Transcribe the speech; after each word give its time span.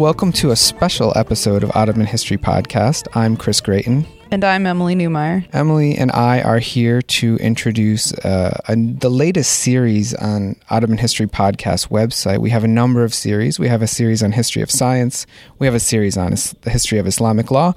welcome 0.00 0.32
to 0.32 0.50
a 0.50 0.56
special 0.56 1.12
episode 1.14 1.62
of 1.62 1.70
Ottoman 1.76 2.06
History 2.06 2.38
Podcast. 2.38 3.06
I'm 3.14 3.36
Chris 3.36 3.60
Gratien. 3.60 4.06
And 4.30 4.42
I'm 4.44 4.66
Emily 4.66 4.94
Neumeier. 4.94 5.46
Emily 5.52 5.94
and 5.94 6.10
I 6.12 6.40
are 6.40 6.58
here 6.58 7.02
to 7.02 7.36
introduce 7.36 8.14
uh, 8.14 8.58
a, 8.66 8.76
the 8.76 9.10
latest 9.10 9.58
series 9.58 10.14
on 10.14 10.56
Ottoman 10.70 10.96
History 10.96 11.26
Podcast 11.26 11.88
website. 11.90 12.38
We 12.38 12.48
have 12.48 12.64
a 12.64 12.68
number 12.68 13.04
of 13.04 13.12
series. 13.12 13.58
We 13.58 13.68
have 13.68 13.82
a 13.82 13.86
series 13.86 14.22
on 14.22 14.32
history 14.32 14.62
of 14.62 14.70
science. 14.70 15.26
We 15.58 15.66
have 15.66 15.74
a 15.74 15.80
series 15.80 16.16
on 16.16 16.32
is- 16.32 16.56
the 16.62 16.70
history 16.70 16.96
of 16.96 17.06
Islamic 17.06 17.50
law. 17.50 17.74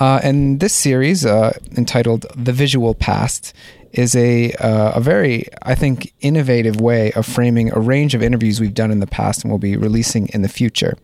Uh, 0.00 0.20
and 0.22 0.60
this 0.60 0.72
series, 0.72 1.26
uh, 1.26 1.58
entitled 1.76 2.24
The 2.34 2.54
Visual 2.54 2.94
Past, 2.94 3.52
is 3.92 4.16
a 4.16 4.52
uh, 4.52 4.92
a 4.94 5.00
very 5.00 5.46
I 5.62 5.74
think 5.74 6.14
innovative 6.20 6.80
way 6.80 7.12
of 7.12 7.26
framing 7.26 7.70
a 7.72 7.80
range 7.80 8.14
of 8.14 8.22
interviews 8.22 8.60
we've 8.60 8.74
done 8.74 8.90
in 8.90 9.00
the 9.00 9.06
past 9.06 9.42
and 9.42 9.50
will 9.50 9.58
be 9.58 9.76
releasing 9.76 10.28
in 10.28 10.40
the 10.40 10.48
future. 10.48 10.96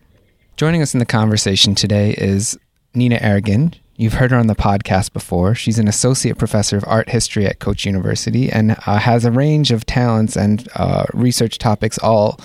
Joining 0.55 0.83
us 0.83 0.93
in 0.93 0.99
the 0.99 1.05
conversation 1.05 1.73
today 1.73 2.11
is 2.11 2.55
Nina 2.93 3.17
Ergin. 3.17 3.73
You've 3.95 4.13
heard 4.13 4.29
her 4.29 4.37
on 4.37 4.45
the 4.45 4.55
podcast 4.55 5.11
before. 5.11 5.55
She's 5.55 5.79
an 5.79 5.87
associate 5.87 6.37
professor 6.37 6.77
of 6.77 6.83
art 6.85 7.09
history 7.09 7.47
at 7.47 7.57
Koç 7.57 7.85
University 7.85 8.51
and 8.51 8.77
uh, 8.85 8.99
has 8.99 9.25
a 9.25 9.31
range 9.31 9.71
of 9.71 9.83
talents 9.87 10.37
and 10.37 10.67
uh, 10.75 11.05
research 11.11 11.57
topics, 11.57 11.97
all 11.97 12.39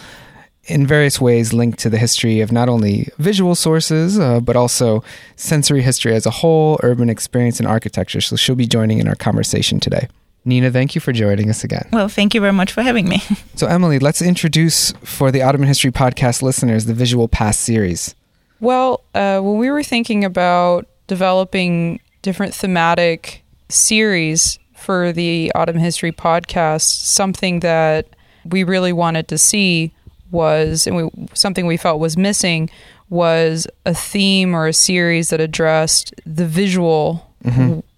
in 0.64 0.86
various 0.86 1.20
ways 1.20 1.52
linked 1.52 1.78
to 1.80 1.90
the 1.90 1.98
history 1.98 2.40
of 2.40 2.50
not 2.50 2.70
only 2.70 3.08
visual 3.18 3.54
sources, 3.54 4.18
uh, 4.18 4.40
but 4.40 4.56
also 4.56 5.04
sensory 5.36 5.82
history 5.82 6.14
as 6.14 6.24
a 6.24 6.30
whole, 6.30 6.80
urban 6.82 7.10
experience, 7.10 7.58
and 7.58 7.68
architecture. 7.68 8.22
So 8.22 8.36
she'll 8.36 8.56
be 8.56 8.66
joining 8.66 9.00
in 9.00 9.08
our 9.08 9.16
conversation 9.16 9.80
today. 9.80 10.08
Nina, 10.48 10.70
thank 10.70 10.94
you 10.94 11.00
for 11.00 11.12
joining 11.12 11.50
us 11.50 11.62
again. 11.62 11.86
Well, 11.92 12.08
thank 12.08 12.34
you 12.34 12.40
very 12.40 12.54
much 12.54 12.72
for 12.72 12.82
having 12.82 13.08
me. 13.08 13.22
So, 13.54 13.66
Emily, 13.66 13.98
let's 13.98 14.22
introduce 14.22 14.92
for 15.02 15.32
the 15.32 15.42
Ottoman 15.42 15.66
History 15.66 15.90
Podcast 15.90 16.42
listeners 16.42 16.84
the 16.84 16.94
Visual 16.94 17.26
Past 17.26 17.58
series. 17.58 18.14
Well, 18.60 19.02
uh, 19.16 19.40
when 19.40 19.58
we 19.58 19.68
were 19.68 19.82
thinking 19.82 20.24
about 20.24 20.86
developing 21.08 22.00
different 22.22 22.54
thematic 22.54 23.42
series 23.68 24.60
for 24.76 25.12
the 25.12 25.50
Ottoman 25.56 25.82
History 25.82 26.12
Podcast, 26.12 26.82
something 26.82 27.60
that 27.60 28.06
we 28.44 28.62
really 28.62 28.92
wanted 28.92 29.26
to 29.26 29.38
see 29.38 29.92
was, 30.30 30.86
and 30.86 30.96
we, 30.96 31.28
something 31.34 31.66
we 31.66 31.76
felt 31.76 31.98
was 31.98 32.16
missing, 32.16 32.70
was 33.10 33.66
a 33.86 33.94
theme 33.94 34.54
or 34.54 34.68
a 34.68 34.72
series 34.72 35.30
that 35.30 35.40
addressed 35.40 36.14
the 36.24 36.46
visual 36.46 37.28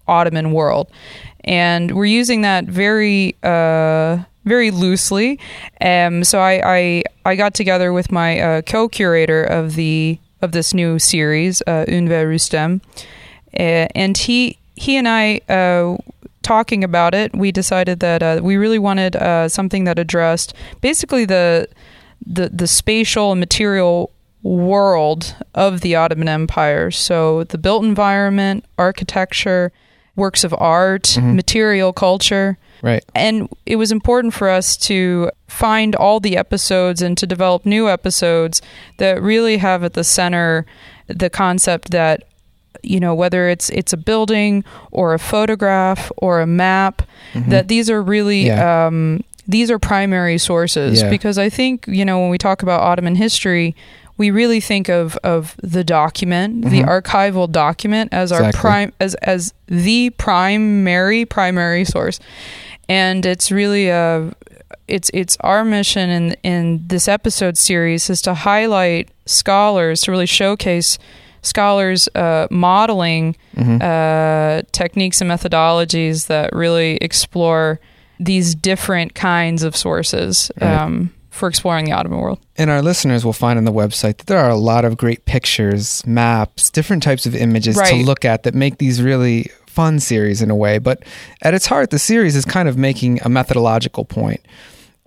Ottoman 0.07 0.51
world. 0.51 0.89
And 1.43 1.95
we're 1.95 2.05
using 2.05 2.41
that 2.41 2.65
very, 2.65 3.35
uh, 3.43 4.19
very 4.45 4.71
loosely. 4.71 5.39
Um, 5.79 6.23
so 6.23 6.39
I, 6.39 6.61
I, 6.63 7.03
I 7.25 7.35
got 7.35 7.53
together 7.53 7.93
with 7.93 8.11
my 8.11 8.39
uh, 8.39 8.61
co-curator 8.61 9.43
of 9.43 9.75
the 9.75 10.19
of 10.41 10.53
this 10.53 10.73
new 10.73 10.97
series, 10.97 11.61
uh, 11.67 11.85
Ünver 11.87 12.25
Rüstem, 12.25 12.81
uh, 13.53 13.87
and 13.93 14.17
he 14.17 14.57
he 14.75 14.97
and 14.97 15.07
I. 15.07 15.41
Uh, 15.47 15.97
talking 16.43 16.83
about 16.83 17.13
it 17.13 17.31
we 17.35 17.51
decided 17.51 17.99
that 17.99 18.23
uh, 18.23 18.39
we 18.41 18.57
really 18.57 18.79
wanted 18.79 19.15
something 19.47 19.83
that 19.83 19.99
addressed 19.99 20.55
basically 20.81 21.23
the 21.23 21.67
the 22.25 22.49
the 22.49 22.65
spatial 22.65 23.31
and 23.31 23.39
material 23.39 24.11
world 24.43 25.35
of 25.53 25.81
the 25.81 25.95
Ottoman 25.95 26.27
Empire. 26.27 26.91
So 26.91 27.43
the 27.43 27.57
built 27.57 27.83
environment, 27.83 28.65
architecture, 28.77 29.71
works 30.15 30.43
of 30.43 30.53
art, 30.57 31.17
material 31.21 31.93
culture. 31.93 32.57
Right. 32.81 33.03
And 33.13 33.47
it 33.65 33.75
was 33.75 33.91
important 33.91 34.33
for 34.33 34.49
us 34.49 34.75
to 34.77 35.29
find 35.47 35.95
all 35.95 36.19
the 36.19 36.35
episodes 36.35 37.01
and 37.01 37.17
to 37.19 37.27
develop 37.27 37.65
new 37.65 37.87
episodes 37.89 38.61
that 38.97 39.21
really 39.21 39.57
have 39.57 39.83
at 39.83 39.93
the 39.93 40.03
center 40.03 40.65
the 41.07 41.29
concept 41.29 41.91
that 41.91 42.23
you 42.83 42.99
know 42.99 43.13
whether 43.13 43.47
it's 43.49 43.69
it's 43.69 43.93
a 43.93 43.97
building 43.97 44.63
or 44.91 45.13
a 45.13 45.19
photograph 45.19 46.11
or 46.17 46.39
a 46.41 46.47
map 46.47 47.01
that 47.35 47.67
these 47.67 47.89
are 47.89 48.01
really 48.01 48.47
Yeah. 48.47 48.87
um, 48.87 49.23
these 49.47 49.69
are 49.69 49.77
primary 49.77 50.37
sources 50.37 51.01
Yeah. 51.01 51.09
because 51.09 51.37
I 51.37 51.49
think 51.49 51.85
you 51.87 52.05
know 52.05 52.19
when 52.19 52.29
we 52.29 52.37
talk 52.37 52.63
about 52.63 52.79
Ottoman 52.81 53.15
history 53.15 53.75
we 54.21 54.29
really 54.29 54.61
think 54.61 54.87
of 54.87 55.17
of 55.23 55.55
the 55.63 55.83
document 55.83 56.65
the 56.69 56.83
archival 56.83 57.51
document 57.51 58.13
as 58.13 58.31
our 58.31 58.51
prime 58.53 58.93
as 58.99 59.15
as 59.15 59.51
the 59.65 60.11
primary 60.11 61.25
primary 61.25 61.83
source. 61.83 62.19
And 62.87 63.25
it's 63.25 63.51
really 63.51 63.89
a 63.89 64.31
it's 64.87 65.09
it's 65.11 65.37
our 65.41 65.65
mission 65.65 66.09
in 66.11 66.35
in 66.43 66.83
this 66.85 67.07
episode 67.07 67.57
series 67.57 68.11
is 68.11 68.21
to 68.21 68.35
highlight 68.35 69.09
scholars 69.25 70.01
to 70.01 70.11
really 70.11 70.27
showcase 70.27 70.99
scholars 71.41 72.07
uh, 72.13 72.47
modeling 72.51 73.35
uh, 73.81 74.61
techniques 74.71 75.19
and 75.21 75.31
methodologies 75.31 76.27
that 76.27 76.53
really 76.53 76.97
explore 76.97 77.79
these 78.19 78.53
different 78.53 79.15
kinds 79.15 79.63
of 79.63 79.75
sources. 79.75 80.51
Um, 80.61 81.11
for 81.31 81.47
exploring 81.47 81.85
the 81.85 81.93
Ottoman 81.93 82.19
world. 82.19 82.39
And 82.57 82.69
our 82.69 82.81
listeners 82.81 83.25
will 83.25 83.33
find 83.33 83.57
on 83.57 83.63
the 83.63 83.71
website 83.71 84.17
that 84.17 84.27
there 84.27 84.37
are 84.37 84.49
a 84.49 84.57
lot 84.57 84.85
of 84.85 84.97
great 84.97 85.25
pictures, 85.25 86.05
maps, 86.05 86.69
different 86.69 87.01
types 87.01 87.25
of 87.25 87.33
images 87.33 87.77
to 87.77 87.95
look 88.03 88.25
at 88.25 88.43
that 88.43 88.53
make 88.53 88.77
these 88.77 89.01
really 89.01 89.49
fun 89.65 89.99
series 89.99 90.41
in 90.41 90.51
a 90.51 90.55
way. 90.55 90.77
But 90.77 91.03
at 91.41 91.53
its 91.53 91.65
heart, 91.65 91.89
the 91.89 91.99
series 91.99 92.35
is 92.35 92.45
kind 92.45 92.67
of 92.67 92.77
making 92.77 93.21
a 93.23 93.29
methodological 93.29 94.03
point 94.05 94.41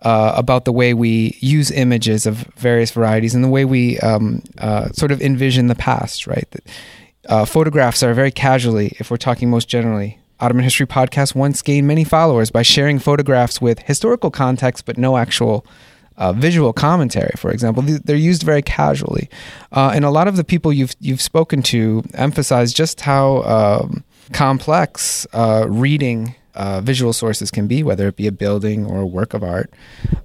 uh, 0.01 0.33
about 0.35 0.65
the 0.65 0.73
way 0.73 0.95
we 0.95 1.37
use 1.41 1.71
images 1.71 2.25
of 2.27 2.39
various 2.57 2.91
varieties 2.91 3.35
and 3.35 3.45
the 3.45 3.49
way 3.49 3.67
we 3.67 3.99
um, 4.01 4.43
uh, 4.59 4.89
sort 4.93 5.13
of 5.13 5.21
envision 5.21 5.67
the 5.67 5.75
past, 5.75 6.27
right? 6.27 6.51
That, 6.51 6.65
uh, 7.27 7.45
photographs 7.45 8.03
are 8.03 8.13
very 8.13 8.31
casually, 8.31 8.97
if 8.99 9.11
we're 9.11 9.17
talking 9.19 9.49
most 9.51 9.69
generally. 9.69 10.19
Ottoman 10.41 10.65
History 10.65 10.87
Podcast 10.87 11.35
once 11.35 11.63
gained 11.63 11.87
many 11.87 12.05
followers 12.05 12.51
by 12.51 12.63
sharing 12.63 12.99
photographs 12.99 13.61
with 13.61 13.79
historical 13.81 14.31
context 14.31 14.85
but 14.85 14.99
no 14.99 15.17
actual 15.17 15.65
uh, 16.17 16.33
visual 16.33 16.73
commentary, 16.73 17.33
for 17.37 17.51
example. 17.51 17.83
They're 17.83 18.17
used 18.17 18.43
very 18.43 18.63
casually, 18.63 19.29
uh, 19.73 19.93
and 19.95 20.05
a 20.05 20.11
lot 20.11 20.29
of 20.29 20.37
the 20.37 20.45
people 20.45 20.73
you've 20.73 20.95
you've 21.01 21.23
spoken 21.23 21.63
to 21.65 22.03
emphasize 22.15 22.73
just 22.73 23.01
how 23.01 23.43
um, 23.43 24.05
complex 24.33 25.27
uh, 25.33 25.67
reading 25.69 26.35
uh, 26.55 26.81
visual 26.81 27.13
sources 27.13 27.51
can 27.51 27.67
be, 27.67 27.83
whether 27.83 28.09
it 28.09 28.17
be 28.17 28.27
a 28.27 28.33
building 28.33 28.87
or 28.87 29.01
a 29.01 29.07
work 29.07 29.35
of 29.35 29.43
art, 29.43 29.73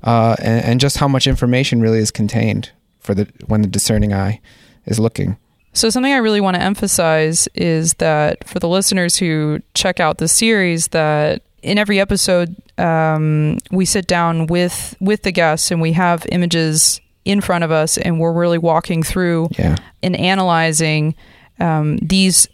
uh, 0.03 0.35
and, 0.39 0.63
and 0.63 0.79
just 0.79 0.97
how 0.97 1.07
much 1.07 1.27
information 1.27 1.81
really 1.81 1.99
is 1.99 2.11
contained 2.11 2.71
for 2.99 3.13
the 3.13 3.27
when 3.47 3.61
the 3.61 3.67
discerning 3.67 4.13
eye 4.13 4.39
is 4.85 4.99
looking. 4.99 5.37
So, 5.73 5.89
something 5.89 6.11
I 6.11 6.17
really 6.17 6.41
want 6.41 6.55
to 6.55 6.61
emphasize 6.61 7.47
is 7.55 7.93
that 7.95 8.47
for 8.47 8.59
the 8.59 8.67
listeners 8.67 9.17
who 9.17 9.59
check 9.73 9.99
out 9.99 10.17
the 10.17 10.27
series, 10.27 10.89
that 10.89 11.43
in 11.63 11.77
every 11.77 11.99
episode 11.99 12.55
um, 12.77 13.57
we 13.71 13.85
sit 13.85 14.07
down 14.07 14.47
with 14.47 14.95
with 14.99 15.23
the 15.23 15.31
guests 15.31 15.71
and 15.71 15.81
we 15.81 15.93
have 15.93 16.25
images 16.31 17.01
in 17.25 17.41
front 17.41 17.63
of 17.63 17.71
us, 17.71 17.97
and 17.97 18.19
we're 18.19 18.33
really 18.33 18.57
walking 18.57 19.03
through 19.03 19.49
Yeah, 19.57 19.75
and 20.01 20.15
analyzing 20.15 21.15
um, 21.59 21.97
these 21.97 22.47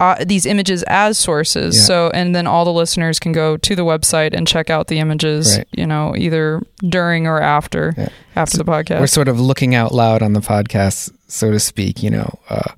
uh, 0.00 0.16
these 0.24 0.46
images 0.46 0.82
as 0.88 1.18
sources. 1.18 1.76
Yeah. 1.76 1.82
So, 1.82 2.10
and 2.14 2.34
then 2.34 2.46
all 2.46 2.64
the 2.64 2.72
listeners 2.72 3.18
can 3.18 3.32
go 3.32 3.58
to 3.58 3.76
the 3.76 3.82
website 3.84 4.32
and 4.34 4.48
check 4.48 4.70
out 4.70 4.86
the 4.88 4.98
images. 4.98 5.58
Right. 5.58 5.66
You 5.72 5.86
know, 5.86 6.14
either 6.16 6.62
during 6.88 7.26
or 7.26 7.40
after 7.40 7.92
Yeah. 7.96 8.08
after 8.34 8.56
the 8.56 8.64
podcast. 8.64 9.00
we're 9.00 9.06
sort 9.06 9.28
of 9.28 9.38
looking 9.38 9.74
out 9.74 9.92
loud 9.92 10.22
on 10.22 10.32
the 10.32 10.40
podcast, 10.40 11.12
so 11.28 11.50
to 11.50 11.60
speak. 11.60 12.02
You 12.02 12.10
know, 12.10 12.38
uh, 12.48 12.72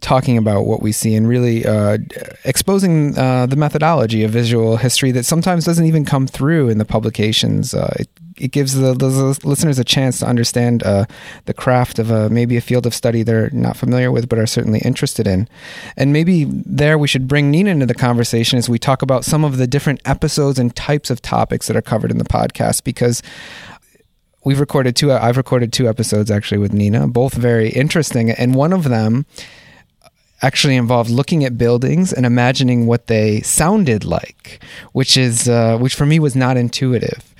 talking 0.00 0.36
about 0.36 0.66
what 0.66 0.82
we 0.82 0.92
see 0.92 1.14
and 1.14 1.28
really 1.28 1.66
uh, 1.66 1.98
exposing 2.44 3.16
uh, 3.18 3.46
the 3.46 3.56
methodology 3.56 4.24
of 4.24 4.30
visual 4.30 4.76
history 4.76 5.10
that 5.12 5.24
sometimes 5.24 5.64
doesn't 5.64 5.86
even 5.86 6.04
come 6.04 6.26
through 6.26 6.68
in 6.68 6.78
the 6.78 6.84
publications. 6.84 7.74
Uh, 7.74 7.94
it, 7.98 8.08
it 8.38 8.52
gives 8.52 8.74
the, 8.74 8.94
the 8.94 9.08
listeners 9.44 9.78
a 9.78 9.84
chance 9.84 10.18
to 10.20 10.26
understand 10.26 10.82
uh, 10.82 11.04
the 11.44 11.54
craft 11.54 11.98
of 11.98 12.10
a, 12.10 12.30
maybe 12.30 12.56
a 12.56 12.60
field 12.60 12.86
of 12.86 12.94
study 12.94 13.22
they're 13.22 13.50
not 13.50 13.76
familiar 13.76 14.10
with 14.10 14.28
but 14.28 14.38
are 14.38 14.46
certainly 14.46 14.80
interested 14.80 15.26
in. 15.26 15.48
And 15.96 16.12
maybe 16.12 16.44
there 16.44 16.96
we 16.96 17.08
should 17.08 17.28
bring 17.28 17.50
Nina 17.50 17.70
into 17.70 17.86
the 17.86 17.94
conversation 17.94 18.58
as 18.58 18.68
we 18.68 18.78
talk 18.78 19.02
about 19.02 19.24
some 19.24 19.44
of 19.44 19.58
the 19.58 19.66
different 19.66 20.00
episodes 20.04 20.58
and 20.58 20.74
types 20.74 21.10
of 21.10 21.20
topics 21.20 21.66
that 21.66 21.76
are 21.76 21.82
covered 21.82 22.10
in 22.10 22.18
the 22.18 22.24
podcast 22.24 22.84
because 22.84 23.22
we've 24.44 24.60
recorded 24.60 24.96
two 24.96 25.12
i've 25.12 25.36
recorded 25.36 25.72
two 25.72 25.88
episodes 25.88 26.30
actually 26.30 26.58
with 26.58 26.72
nina 26.72 27.06
both 27.06 27.34
very 27.34 27.70
interesting 27.70 28.30
and 28.30 28.54
one 28.54 28.72
of 28.72 28.84
them 28.84 29.26
actually 30.42 30.76
involved 30.76 31.10
looking 31.10 31.44
at 31.44 31.58
buildings 31.58 32.12
and 32.12 32.24
imagining 32.24 32.86
what 32.86 33.06
they 33.06 33.40
sounded 33.42 34.04
like 34.04 34.62
which 34.92 35.16
is 35.16 35.48
uh, 35.48 35.76
which 35.78 35.94
for 35.94 36.06
me 36.06 36.18
was 36.18 36.34
not 36.34 36.56
intuitive 36.56 37.30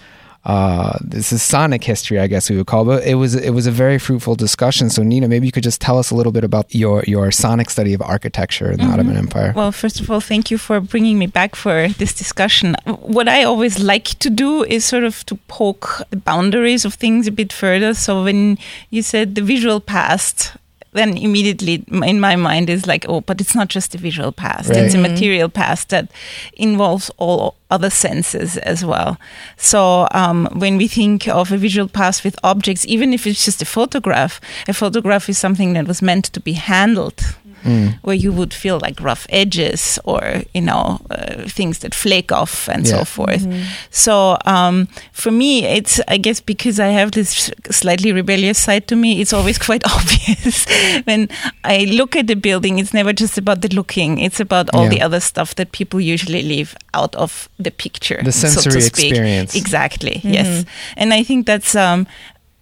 uh, 0.44 0.96
this 1.02 1.32
is 1.32 1.42
sonic 1.42 1.84
history, 1.84 2.18
I 2.18 2.26
guess 2.26 2.48
we 2.48 2.56
would 2.56 2.66
call 2.66 2.82
it. 2.82 2.96
But 2.96 3.06
it 3.06 3.14
was 3.14 3.34
it 3.34 3.50
was 3.50 3.66
a 3.66 3.70
very 3.70 3.98
fruitful 3.98 4.36
discussion. 4.36 4.88
So 4.88 5.02
Nina, 5.02 5.28
maybe 5.28 5.44
you 5.44 5.52
could 5.52 5.62
just 5.62 5.80
tell 5.80 5.98
us 5.98 6.10
a 6.10 6.14
little 6.14 6.32
bit 6.32 6.44
about 6.44 6.74
your 6.74 7.04
your 7.06 7.30
sonic 7.30 7.68
study 7.68 7.92
of 7.92 8.00
architecture 8.00 8.70
in 8.70 8.78
the 8.78 8.86
Ottoman 8.86 9.16
Empire. 9.16 9.52
Well, 9.54 9.72
first 9.72 10.00
of 10.00 10.10
all, 10.10 10.20
thank 10.20 10.50
you 10.50 10.56
for 10.56 10.80
bringing 10.80 11.18
me 11.18 11.26
back 11.26 11.54
for 11.54 11.88
this 11.88 12.14
discussion. 12.14 12.74
What 12.86 13.28
I 13.28 13.44
always 13.44 13.78
like 13.80 14.18
to 14.20 14.30
do 14.30 14.64
is 14.64 14.84
sort 14.84 15.04
of 15.04 15.26
to 15.26 15.34
poke 15.46 16.02
the 16.08 16.16
boundaries 16.16 16.86
of 16.86 16.94
things 16.94 17.26
a 17.26 17.32
bit 17.32 17.52
further. 17.52 17.92
So 17.92 18.24
when 18.24 18.56
you 18.88 19.02
said 19.02 19.34
the 19.34 19.42
visual 19.42 19.78
past, 19.78 20.56
then 20.92 21.16
immediately 21.16 21.84
in 21.88 22.20
my 22.20 22.36
mind 22.36 22.68
is 22.68 22.86
like, 22.86 23.06
oh, 23.08 23.20
but 23.20 23.40
it's 23.40 23.54
not 23.54 23.68
just 23.68 23.94
a 23.94 23.98
visual 23.98 24.32
past; 24.32 24.68
Right. 24.70 24.78
it's 24.78 24.94
a 24.94 24.98
material 24.98 25.48
past 25.48 25.88
that 25.90 26.10
involves 26.54 27.10
all 27.18 27.54
other 27.70 27.90
senses 27.90 28.56
as 28.58 28.84
well. 28.84 29.16
So 29.56 30.08
um, 30.10 30.48
when 30.52 30.76
we 30.76 30.88
think 30.88 31.28
of 31.28 31.52
a 31.52 31.56
visual 31.56 31.88
past 31.88 32.24
with 32.24 32.36
objects, 32.42 32.84
even 32.86 33.12
if 33.12 33.26
it's 33.26 33.44
just 33.44 33.62
a 33.62 33.64
photograph, 33.64 34.40
a 34.66 34.72
photograph 34.72 35.28
is 35.28 35.38
something 35.38 35.74
that 35.74 35.86
was 35.86 36.02
meant 36.02 36.24
to 36.32 36.40
be 36.40 36.54
handled 36.54 37.20
Mm. 37.64 37.98
where 38.02 38.16
you 38.16 38.32
would 38.32 38.54
feel 38.54 38.78
like 38.80 39.00
rough 39.00 39.26
edges 39.28 39.98
or 40.04 40.42
you 40.54 40.62
know 40.62 40.98
uh, 41.10 41.44
things 41.46 41.78
that 41.80 41.94
flake 41.94 42.32
off 42.32 42.68
and 42.68 42.86
Yeah. 42.86 42.98
so 42.98 43.04
forth 43.04 43.46
so 43.90 44.36
um, 44.46 44.88
for 45.12 45.30
me 45.30 45.64
it's 45.64 46.00
i 46.08 46.16
guess 46.16 46.40
because 46.40 46.80
i 46.80 46.86
have 46.88 47.10
this 47.12 47.50
slightly 47.70 48.12
rebellious 48.12 48.58
side 48.58 48.86
to 48.88 48.96
me 48.96 49.20
it's 49.20 49.32
always 49.34 49.58
quite 49.68 49.84
obvious 49.84 50.64
when 51.04 51.28
i 51.64 51.84
look 51.84 52.16
at 52.16 52.26
the 52.26 52.34
building 52.36 52.78
it's 52.78 52.94
never 52.94 53.12
just 53.12 53.36
about 53.38 53.60
the 53.60 53.68
looking 53.74 54.18
it's 54.18 54.40
about 54.40 54.68
all 54.74 54.84
Yeah. 54.84 54.88
the 54.90 55.02
other 55.02 55.20
stuff 55.20 55.54
that 55.56 55.72
people 55.72 56.00
usually 56.00 56.42
leave 56.42 56.74
out 56.94 57.14
of 57.16 57.48
the 57.58 57.70
picture 57.70 58.20
The 58.24 58.32
so 58.32 58.48
to 58.48 58.52
sensory 58.54 58.80
speak. 58.80 59.10
experience. 59.10 59.54
exactly 59.54 60.20
yes 60.24 60.64
and 60.96 61.12
i 61.12 61.22
think 61.24 61.46
that's 61.46 61.74
um, 61.74 62.06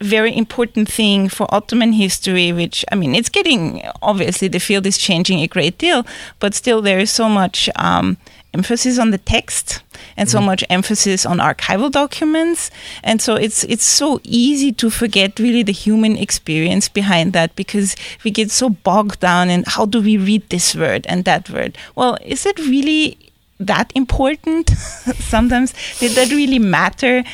very 0.00 0.36
important 0.36 0.88
thing 0.88 1.28
for 1.28 1.52
Ottoman 1.54 1.92
history, 1.92 2.52
which 2.52 2.84
I 2.92 2.94
mean, 2.94 3.14
it's 3.14 3.28
getting 3.28 3.82
obviously 4.02 4.48
the 4.48 4.60
field 4.60 4.86
is 4.86 4.98
changing 4.98 5.40
a 5.40 5.46
great 5.46 5.78
deal, 5.78 6.06
but 6.38 6.54
still 6.54 6.80
there 6.82 6.98
is 6.98 7.10
so 7.10 7.28
much 7.28 7.68
um, 7.76 8.16
emphasis 8.54 8.98
on 8.98 9.10
the 9.10 9.18
text 9.18 9.82
and 10.16 10.28
so 10.28 10.40
much 10.40 10.64
emphasis 10.70 11.26
on 11.26 11.38
archival 11.38 11.90
documents, 11.90 12.70
and 13.02 13.20
so 13.20 13.34
it's 13.34 13.64
it's 13.64 13.84
so 13.84 14.20
easy 14.22 14.72
to 14.72 14.90
forget 14.90 15.38
really 15.38 15.64
the 15.64 15.72
human 15.72 16.16
experience 16.16 16.88
behind 16.88 17.32
that 17.32 17.54
because 17.56 17.96
we 18.24 18.30
get 18.30 18.50
so 18.50 18.70
bogged 18.70 19.20
down 19.20 19.50
in 19.50 19.64
how 19.66 19.84
do 19.84 20.00
we 20.00 20.16
read 20.16 20.48
this 20.48 20.74
word 20.74 21.06
and 21.08 21.24
that 21.24 21.50
word. 21.50 21.76
Well, 21.96 22.16
is 22.24 22.46
it 22.46 22.58
really 22.58 23.18
that 23.60 23.93
important? 23.94 24.70
Sometimes 25.19 25.75
did 25.99 26.12
that 26.12 26.31
really 26.31 26.58
matter 26.58 27.25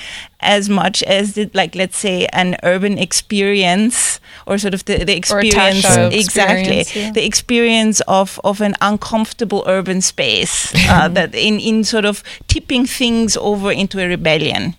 as 0.40 0.68
much 0.68 1.02
as 1.04 1.34
did 1.34 1.54
like 1.54 1.74
let's 1.74 1.96
say 1.96 2.26
an 2.32 2.56
urban 2.62 2.98
experience 2.98 4.20
or 4.46 4.58
sort 4.58 4.74
of 4.74 4.84
the, 4.84 5.04
the 5.04 5.16
experience? 5.16 5.82
exactly. 6.12 6.80
experience, 6.80 6.96
yeah. 6.96 7.12
the 7.12 7.24
experience 7.24 8.00
of 8.08 8.40
of 8.44 8.60
an 8.60 8.74
uncomfortable 8.80 9.62
urban 9.66 10.00
space 10.00 10.72
uh, 10.88 11.08
that 11.16 11.34
in 11.34 11.60
in 11.60 11.84
sort 11.84 12.04
of 12.04 12.22
tipping 12.48 12.86
things 12.86 13.36
over 13.36 13.70
into 13.70 14.00
a 14.00 14.06
rebellion. 14.06 14.74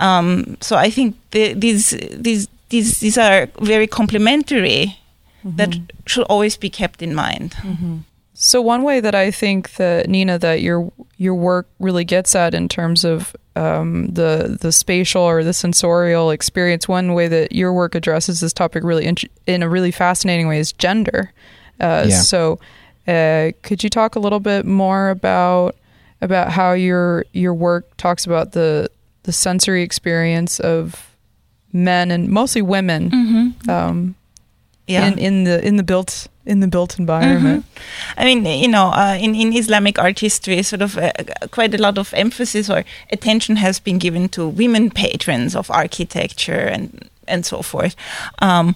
Um, 0.00 0.56
so 0.60 0.76
I 0.76 0.90
think 0.90 1.16
the, 1.30 1.54
these 1.54 1.90
these 2.12 2.48
these 2.70 3.00
these 3.00 3.18
are 3.18 3.48
very 3.60 3.86
complementary 3.86 4.98
that 5.44 5.76
should 6.06 6.24
always 6.28 6.56
be 6.56 6.70
kept 6.70 7.02
in 7.02 7.14
mind 7.14 7.54
So 8.44 8.60
one 8.60 8.82
way 8.82 8.98
that 8.98 9.14
I 9.14 9.30
think 9.30 9.74
that 9.74 10.08
Nina 10.08 10.36
that 10.40 10.62
your 10.62 10.92
your 11.16 11.36
work 11.36 11.68
really 11.78 12.04
gets 12.04 12.34
at 12.34 12.54
in 12.54 12.68
terms 12.68 13.04
of 13.04 13.36
um, 13.54 14.08
the 14.08 14.58
the 14.60 14.72
spatial 14.72 15.22
or 15.22 15.44
the 15.44 15.52
sensorial 15.52 16.32
experience, 16.32 16.88
one 16.88 17.14
way 17.14 17.28
that 17.28 17.52
your 17.52 17.72
work 17.72 17.94
addresses 17.94 18.40
this 18.40 18.52
topic 18.52 18.82
really 18.82 19.06
in, 19.06 19.14
in 19.46 19.62
a 19.62 19.68
really 19.68 19.92
fascinating 19.92 20.48
way 20.48 20.58
is 20.58 20.72
gender. 20.72 21.32
Uh, 21.80 22.04
Yeah. 22.08 22.16
So 22.16 22.58
uh, 23.06 23.52
could 23.62 23.84
you 23.84 23.90
talk 23.90 24.16
a 24.16 24.18
little 24.18 24.40
bit 24.40 24.66
more 24.66 25.10
about 25.10 25.76
about 26.20 26.50
how 26.50 26.72
your 26.72 27.24
your 27.32 27.54
work 27.54 27.96
talks 27.96 28.26
about 28.26 28.52
the 28.52 28.90
the 29.22 29.32
sensory 29.32 29.82
experience 29.84 30.58
of 30.58 31.14
men 31.72 32.10
and 32.10 32.28
mostly 32.28 32.60
women 32.62 33.54
um, 33.68 34.14
yeah 34.92 35.08
in, 35.08 35.18
in 35.18 35.44
the 35.44 35.66
in 35.66 35.76
the 35.76 35.82
built 35.82 36.28
in 36.44 36.60
the 36.60 36.68
built 36.68 36.98
environment? 36.98 37.64
I 38.16 38.24
mean, 38.24 38.44
you 38.44 38.68
know, 38.68 38.86
uh, 38.86 39.16
in, 39.20 39.34
in 39.34 39.52
Islamic 39.52 39.98
art 39.98 40.20
history, 40.20 40.62
sort 40.62 40.82
of 40.82 40.96
uh, 40.98 41.12
quite 41.50 41.74
a 41.74 41.78
lot 41.78 41.98
of 41.98 42.12
emphasis 42.14 42.70
or 42.70 42.84
attention 43.12 43.56
has 43.56 43.80
been 43.80 43.98
given 43.98 44.28
to 44.30 44.48
women 44.48 44.90
patrons 44.90 45.54
of 45.54 45.70
architecture 45.70 46.66
and 46.74 47.08
and 47.28 47.46
so 47.46 47.62
forth. 47.62 47.94
Um, 48.40 48.74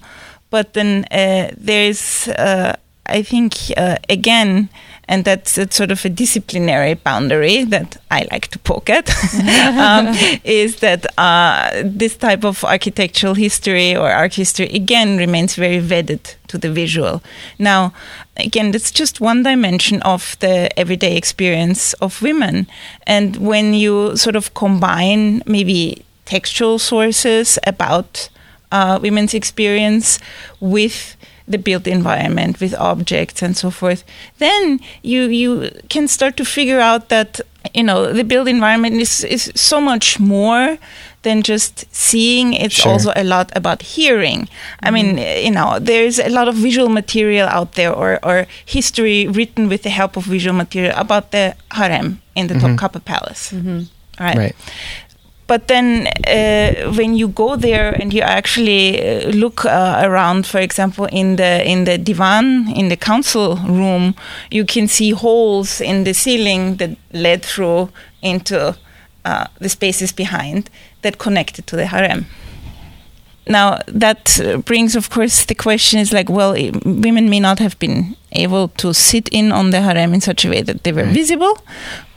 but 0.51 0.73
then 0.73 1.05
uh, 1.11 1.51
there's, 1.57 2.29
uh, 2.29 2.77
I 3.07 3.23
think, 3.23 3.55
uh, 3.77 3.97
again, 4.09 4.69
and 5.09 5.25
that's, 5.25 5.53
sort 5.53 5.91
of 5.91 6.05
a 6.05 6.09
disciplinary 6.09 6.95
boundary 6.95 7.65
that 7.65 7.97
I 8.11 8.27
like 8.31 8.49
to 8.49 8.59
poke 8.59 8.91
at, 8.91 9.09
um, 9.79 10.15
is 10.45 10.77
that 10.81 11.07
uh, 11.19 11.83
this 11.85 12.17
type 12.17 12.45
of 12.45 12.65
architectural 12.65 13.35
history 13.35 13.95
or 13.95 14.11
art 14.11 14.35
history 14.35 14.67
again 14.67 15.17
remains 15.17 15.55
very 15.55 15.81
wedded 15.81 16.35
to 16.49 16.59
the 16.59 16.71
visual. 16.71 17.23
Now, 17.59 17.93
again, 18.37 18.73
that's 18.73 18.91
just 18.91 19.21
one 19.21 19.43
dimension 19.43 20.03
of 20.03 20.37
the 20.41 20.77
everyday 20.79 21.17
experience 21.17 21.93
of 21.95 22.21
women. 22.23 22.67
And 23.07 23.37
when 23.37 23.75
you 23.75 24.17
sort 24.17 24.37
of 24.37 24.55
combine 24.55 25.43
maybe 25.47 26.05
textual 26.25 26.79
sources 26.79 27.59
about 27.67 28.29
uh, 28.73 28.99
women's 29.01 29.35
experience 29.35 30.19
with 30.61 31.16
the 31.49 31.59
built 31.59 31.87
environment 31.87 32.61
with 32.61 32.75
objects 32.75 33.43
and 33.43 33.57
so 33.57 33.71
forth 33.71 34.05
then 34.39 34.81
you 35.03 35.23
you 35.25 35.71
can 35.89 36.09
start 36.09 36.37
to 36.37 36.45
figure 36.45 36.81
out 36.81 37.09
that 37.09 37.41
you 37.75 37.83
know 37.83 38.13
the 38.13 38.25
built 38.25 38.49
environment 38.49 38.97
is 38.97 39.25
is 39.25 39.53
so 39.55 39.81
much 39.81 40.21
more 40.21 40.79
than 41.27 41.43
just 41.43 41.85
seeing. 41.91 42.55
It's 42.55 42.75
Sure. 42.75 42.93
also 42.93 43.11
a 43.17 43.25
lot 43.25 43.51
about 43.61 43.83
hearing. 43.83 44.49
I 44.87 44.91
mean 44.95 45.17
mm-hmm. 45.17 45.45
you 45.47 45.53
know 45.59 45.79
there's 45.81 46.19
a 46.19 46.31
lot 46.39 46.47
of 46.49 46.55
visual 46.55 46.89
material 46.89 47.49
out 47.49 47.73
there 47.73 47.93
or 47.93 48.11
or 48.23 48.47
history 48.65 49.27
written 49.27 49.69
with 49.69 49.83
the 49.83 49.91
help 49.91 50.17
of 50.17 50.25
visual 50.25 50.57
material 50.57 50.95
about 50.97 51.31
the 51.35 51.45
harem 51.79 52.23
in 52.39 52.47
the 52.47 52.55
mm-hmm. 52.55 52.77
Topkapi 52.77 53.01
palace. 53.05 53.53
Mm-hmm. 53.53 53.81
Right. 54.27 54.39
Right. 54.39 54.57
But 55.49 55.69
then 55.69 56.09
uh, 56.27 56.93
when 56.97 57.15
you 57.17 57.29
go 57.29 57.57
there 57.57 57.91
and 58.01 58.13
you 58.13 58.21
actually 58.23 59.01
uh, 59.01 59.29
look 59.31 59.65
uh, 59.65 60.01
around 60.05 60.47
for 60.47 60.59
example 60.61 61.07
in 61.13 61.37
the 61.37 61.65
in 61.65 61.85
the 61.85 61.97
divan 61.99 62.69
in 62.75 62.89
the 62.89 62.97
council 62.97 63.57
room 63.69 64.15
you 64.51 64.65
can 64.65 64.89
see 64.89 65.11
holes 65.11 65.81
in 65.81 66.05
the 66.05 66.13
ceiling 66.13 66.77
that 66.77 66.91
led 67.13 67.43
through 67.45 67.89
into 68.23 68.77
uh, 69.25 69.45
the 69.61 69.69
spaces 69.69 70.13
behind 70.13 70.69
that 71.03 71.19
connected 71.19 71.67
to 71.67 71.77
the 71.77 71.87
harem. 71.87 72.27
Now 73.49 73.79
that 73.87 74.41
uh, 74.41 74.57
brings 74.59 74.97
of 74.97 75.09
course 75.11 75.45
the 75.45 75.55
question 75.55 76.01
is 76.01 76.13
like 76.13 76.29
well 76.29 76.53
i- 76.57 76.73
women 76.85 77.31
may 77.31 77.39
not 77.41 77.59
have 77.61 77.79
been 77.79 78.17
able 78.33 78.69
to 78.79 78.93
sit 78.93 79.29
in 79.31 79.53
on 79.53 79.71
the 79.71 79.81
harem 79.81 80.13
in 80.15 80.21
such 80.21 80.45
a 80.45 80.49
way 80.51 80.63
that 80.63 80.83
they 80.83 80.93
were 80.93 81.05
visible 81.05 81.57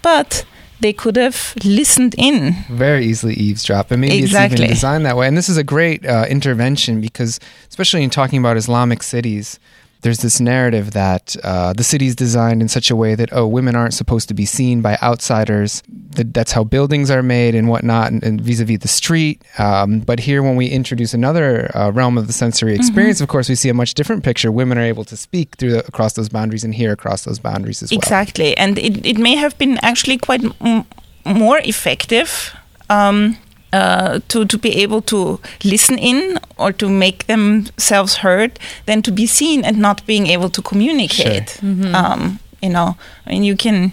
but 0.02 0.44
they 0.82 0.94
could 0.94 1.16
have 1.16 1.54
listened 1.64 2.16
in. 2.18 2.54
Very 2.70 3.06
easily 3.06 3.34
eavesdrop 3.36 3.92
and 3.92 4.02
maybe 4.02 4.20
it's 4.20 4.34
even 4.34 4.68
designed 4.68 5.06
that 5.06 5.18
way. 5.18 5.28
And 5.28 5.38
this 5.38 5.50
is 5.50 5.58
a 5.58 5.64
great 5.64 6.06
uh, 6.06 6.26
intervention 6.30 7.02
because 7.02 7.40
especially 7.70 8.04
in 8.04 8.10
talking 8.10 8.40
about 8.40 8.58
islamic 8.58 9.04
cities 9.04 9.60
there's 10.02 10.20
this 10.20 10.40
narrative 10.40 10.92
that 10.92 11.36
uh, 11.44 11.74
the 11.74 11.84
city 11.84 12.08
is 12.08 12.16
designed 12.16 12.62
in 12.62 12.70
such 12.70 12.90
a 12.90 12.96
way 12.96 13.16
that 13.16 13.30
oh 13.34 13.46
women 13.48 13.76
aren't 13.76 13.94
supposed 13.94 14.28
to 14.30 14.34
be 14.34 14.46
seen 14.46 14.82
by 14.82 14.98
outsiders. 15.02 15.84
That 15.88 16.34
that's 16.34 16.52
how 16.52 16.64
buildings 16.64 17.12
are 17.12 17.22
made 17.22 17.54
and 17.54 17.68
whatnot 17.68 18.12
and, 18.12 18.24
and 18.24 18.42
vis-a-vis 18.42 18.80
the 18.80 18.88
street. 18.88 19.42
Um, 19.58 20.00
but 20.00 20.20
here 20.20 20.42
when 20.42 20.56
we 20.56 20.68
introduce 20.68 21.14
another 21.14 21.70
uh, 21.76 21.92
realm 21.92 22.18
of 22.18 22.28
the 22.28 22.34
sensory 22.34 22.76
experience 22.76 23.22
of 23.22 23.28
course 23.28 23.50
we 23.50 23.56
see 23.56 23.70
a 23.70 23.74
much 23.74 23.94
different 23.94 24.24
picture. 24.24 24.52
Women 24.52 24.78
are 24.78 24.84
able 24.84 25.04
to 25.06 25.18
speak 25.18 25.56
through 25.56 25.72
the, 25.72 25.88
across 25.88 26.14
those 26.14 26.30
boundaries 26.30 26.64
and 26.64 26.74
hear 26.74 26.92
across 26.94 27.26
those 27.26 27.40
boundaries 27.40 27.84
as 27.84 27.92
well. 27.92 27.98
Exactly, 27.98 28.58
and 28.58 28.78
it, 28.78 29.06
it 29.06 29.18
may 29.18 29.36
have 29.36 29.58
been 29.58 29.78
actually 29.82 30.18
quite 30.18 30.44
m- 30.62 30.86
more 31.26 31.60
effective 31.60 32.56
um, 32.90 33.38
uh, 33.74 34.20
to 34.28 34.46
to 34.46 34.58
be 34.58 34.84
able 34.84 35.02
to 35.02 35.40
listen 35.64 35.98
in 35.98 36.40
or 36.58 36.72
to 36.74 36.90
make 36.90 37.28
themselves 37.28 38.18
heard 38.18 38.60
than 38.86 39.02
to 39.02 39.12
be 39.12 39.28
seen 39.28 39.64
and 39.66 39.78
not 39.78 40.06
being 40.06 40.28
able 40.28 40.50
to 40.50 40.62
communicate. 40.62 41.60
Um, 41.96 42.40
you 42.62 42.70
know, 42.70 42.96
I 43.26 43.30
mean, 43.32 43.44
you 43.44 43.56
can 43.56 43.92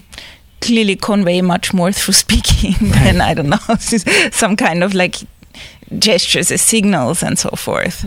clearly 0.61 0.97
convey 0.97 1.43
much 1.43 1.73
more 1.75 1.93
through 1.93 2.15
speaking 2.27 2.75
than 2.91 3.21
I 3.21 3.35
don't 3.35 3.49
know 3.51 3.77
some 4.33 4.57
kind 4.57 4.83
of 4.83 4.95
like 4.95 5.17
gestures 5.99 6.51
as 6.51 6.63
signals 6.63 7.23
and 7.23 7.39
so 7.39 7.51
forth. 7.51 8.05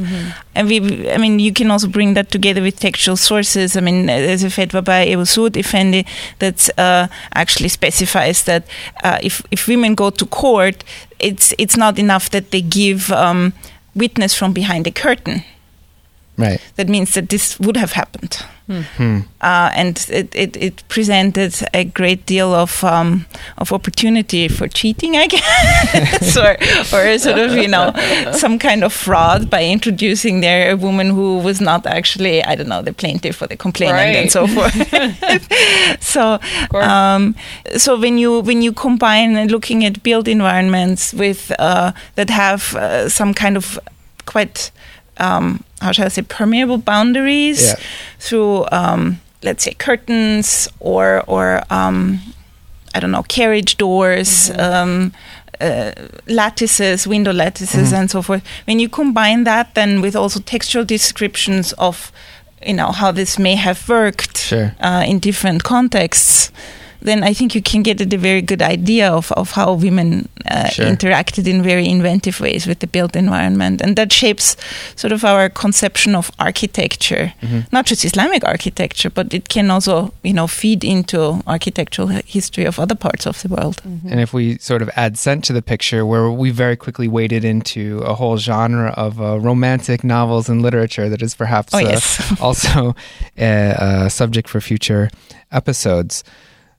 And 0.55 0.67
we, 0.67 1.09
I 1.09 1.17
mean, 1.17 1.39
you 1.39 1.53
can 1.53 1.71
also 1.71 1.88
bring 1.88 2.13
that 2.15 2.31
together 2.31 2.62
with 2.62 2.79
textual 2.79 3.17
sources. 3.17 3.77
I 3.77 3.81
mean, 3.81 4.07
there's 4.07 4.43
a 4.43 4.48
fatwa 4.48 4.83
by 4.83 5.05
Ebu 5.07 5.25
Suud 5.25 5.55
Effendi 5.55 6.05
that 6.39 6.69
uh, 6.77 7.07
actually 7.33 7.69
specifies 7.69 8.43
that 8.43 8.63
uh, 9.03 9.19
if 9.21 9.41
if 9.51 9.67
women 9.67 9.95
go 9.95 10.09
to 10.09 10.25
court, 10.25 10.83
it's 11.19 11.53
it's 11.57 11.77
not 11.77 11.98
enough 11.98 12.29
that 12.29 12.51
they 12.51 12.62
give 12.62 13.12
um, 13.12 13.53
witness 13.95 14.36
from 14.36 14.53
behind 14.53 14.88
a 14.88 14.91
curtain. 14.91 15.43
right 16.38 16.62
That 16.75 16.89
means 16.89 17.13
that 17.13 17.29
this 17.29 17.59
would 17.59 17.77
have 17.77 17.93
happened. 17.93 18.38
Uh, 18.70 19.72
and 19.76 20.06
it, 20.10 20.36
it, 20.36 20.56
it 20.58 20.84
presented 20.90 21.56
a 21.74 21.84
great 21.86 22.26
deal 22.28 22.54
of 22.54 22.84
um, 22.84 23.26
of 23.58 23.72
opportunity 23.74 24.48
for 24.48 24.68
cheating, 24.68 25.16
I 25.18 25.28
guess, 25.28 26.38
or 26.38 26.56
or 26.94 27.18
sort 27.18 27.40
of 27.40 27.54
you 27.58 27.68
know 27.68 27.92
some 28.32 28.60
kind 28.60 28.84
of 28.84 28.94
fraud 28.94 29.50
by 29.50 29.64
introducing 29.66 30.42
there 30.42 30.72
a 30.72 30.76
woman 30.78 31.10
who 31.10 31.40
was 31.40 31.60
not 31.60 31.86
actually 31.88 32.44
I 32.44 32.56
don't 32.56 32.70
know 32.70 32.84
the 32.84 32.94
plaintiff 32.94 33.42
or 33.42 33.48
the 33.48 33.58
complainant 33.58 33.98
Right. 33.98 34.16
and 34.18 34.32
so 34.32 34.46
forth. 34.48 36.02
so 36.04 36.40
um, 36.80 37.36
so 37.78 38.00
when 38.00 38.18
you 38.18 38.42
when 38.42 38.62
you 38.62 38.72
combine 38.74 39.48
looking 39.48 39.84
at 39.86 40.04
built 40.04 40.28
environments 40.28 41.14
with 41.14 41.52
uh, 41.60 41.92
that 42.16 42.30
have 42.30 42.76
uh, 42.76 43.10
some 43.10 43.34
kind 43.34 43.58
of 43.58 43.80
quite 44.26 44.72
um, 45.20 45.64
how 45.82 45.92
shall 45.92 46.06
I 46.06 46.10
say 46.10 46.22
permeable 46.24 46.78
boundaries 46.78 47.62
Yeah. 47.68 47.76
through 48.20 48.66
um, 48.72 49.20
let's 49.44 49.64
say 49.64 49.74
curtains 49.74 50.68
or 50.80 51.24
or 51.28 51.62
um, 51.70 52.20
I 52.96 53.00
don't 53.00 53.12
know 53.12 53.24
carriage 53.24 53.78
doors. 53.78 54.50
Um, 54.52 55.12
uh, 55.62 55.92
lattices, 56.28 57.06
window 57.06 57.34
lattices, 57.34 57.92
and 57.92 58.10
so 58.10 58.22
forth. 58.22 58.42
When 58.66 58.80
you 58.80 58.88
combine 58.88 59.44
that, 59.44 59.76
then 59.76 60.00
with 60.02 60.16
also 60.16 60.40
textual 60.40 60.86
descriptions 60.86 61.74
of, 61.74 62.14
you 62.66 62.74
know, 62.76 62.94
how 62.94 63.12
this 63.12 63.38
may 63.38 63.56
have 63.56 63.90
worked 63.90 64.38
Sure. 64.38 64.74
uh, 64.80 65.04
in 65.06 65.20
different 65.20 65.64
contexts, 65.64 66.50
then 67.01 67.24
I 67.24 67.34
think 67.34 67.56
you 67.56 67.62
can 67.62 67.84
get 67.84 68.01
a 68.01 68.18
very 68.18 68.41
good 68.41 68.62
idea 68.62 69.10
of, 69.12 69.32
of 69.34 69.51
how 69.51 69.74
women 69.74 70.27
uh, 70.50 70.70
Sure. 70.70 70.86
interacted 70.86 71.48
in 71.48 71.62
very 71.63 71.88
inventive 71.88 72.39
ways 72.39 72.65
with 72.68 72.79
the 72.79 72.88
built 72.88 73.15
environment. 73.15 73.82
And 73.82 73.96
that 73.96 74.12
shapes 74.12 74.56
sort 74.96 75.12
of 75.13 75.24
our 75.24 75.50
conception 75.50 76.15
of 76.15 76.32
architecture, 76.39 77.34
Mm-hmm. 77.41 77.60
not 77.72 77.86
just 77.86 78.03
Islamic 78.06 78.44
architecture, 78.46 79.10
but 79.10 79.34
it 79.34 79.48
can 79.50 79.70
also, 79.72 80.13
you 80.24 80.34
know, 80.34 80.48
feed 80.48 80.84
into 80.84 81.41
architectural 81.48 82.08
history 82.25 82.65
of 82.65 82.79
other 82.79 82.96
parts 82.96 83.25
of 83.25 83.41
the 83.41 83.48
world. 83.50 83.82
And 84.10 84.20
if 84.20 84.34
we 84.34 84.58
sort 84.58 84.82
of 84.82 84.89
add 84.96 85.18
scent 85.18 85.44
to 85.46 85.53
the 85.53 85.62
picture, 85.62 86.06
where 86.06 86.29
we 86.32 86.51
very 86.51 86.75
quickly 86.75 87.08
waded 87.08 87.44
into 87.46 88.00
a 88.06 88.13
whole 88.13 88.38
genre 88.38 88.91
of 88.98 89.20
uh, 89.22 89.39
romantic 89.39 90.03
novels 90.03 90.50
and 90.50 90.62
literature 90.62 91.10
that 91.10 91.22
is 91.22 91.36
perhaps 91.36 91.74
Oh, 91.74 91.79
uh, 91.79 92.00
also 92.41 92.96
a, 93.38 94.06
a 94.06 94.10
subject 94.10 94.50
for 94.50 94.60
future 94.62 95.10
episodes. 95.51 96.24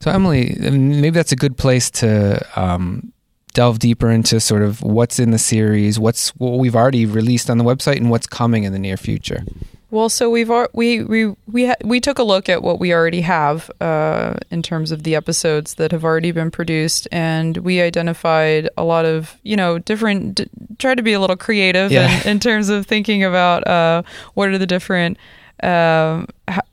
So, 0.01 0.11
Emily, 0.11 0.57
maybe 0.59 1.11
that's 1.11 1.33
a 1.33 1.37
good 1.37 1.59
place 1.59 1.91
to 1.93 2.41
um, 2.57 3.13
delve 3.53 3.79
deeper 3.79 4.11
into 4.11 4.41
sort 4.41 4.63
of 4.63 4.83
what's 4.83 5.19
in 5.19 5.31
the 5.31 5.39
series, 5.39 5.99
what's 5.99 6.31
what 6.37 6.59
we've 6.59 6.75
already 6.77 7.05
released 7.05 7.51
on 7.51 7.59
the 7.59 7.65
website, 7.65 7.97
and 7.99 8.11
what's 8.11 8.27
coming 8.27 8.65
in 8.65 8.73
the 8.73 8.79
near 8.79 8.97
future. 8.97 9.43
Well, 9.91 10.09
so 10.09 10.31
we've 10.31 10.51
we 10.73 11.03
we 11.05 11.35
we 11.47 11.67
ha- 11.67 11.75
we 11.85 12.01
took 12.01 12.19
a 12.19 12.23
look 12.23 12.49
at 12.49 12.63
what 12.63 12.79
we 12.79 12.95
already 12.95 13.21
have 13.23 13.71
uh, 13.81 14.35
in 14.51 14.63
terms 14.63 14.91
of 14.93 15.03
the 15.03 15.17
episodes 15.17 15.75
that 15.75 15.91
have 15.93 16.05
already 16.05 16.31
been 16.31 16.51
produced, 16.51 17.07
and 17.13 17.59
we 17.59 17.83
identified 17.83 18.71
a 18.79 18.85
lot 18.85 19.05
of 19.05 19.37
you 19.43 19.57
know 19.57 19.79
different. 19.79 20.37
D- 20.37 20.49
try 20.79 20.95
to 20.95 21.03
be 21.03 21.13
a 21.13 21.21
little 21.21 21.37
creative 21.37 21.93
Yeah. 21.93 22.23
in, 22.23 22.29
in 22.29 22.41
terms 22.41 22.71
of 22.71 22.87
thinking 22.87 23.23
about 23.23 23.67
uh, 23.67 24.03
what 24.33 24.49
are 24.49 24.57
the 24.57 24.67
different 24.67 25.19
um, 25.63 26.27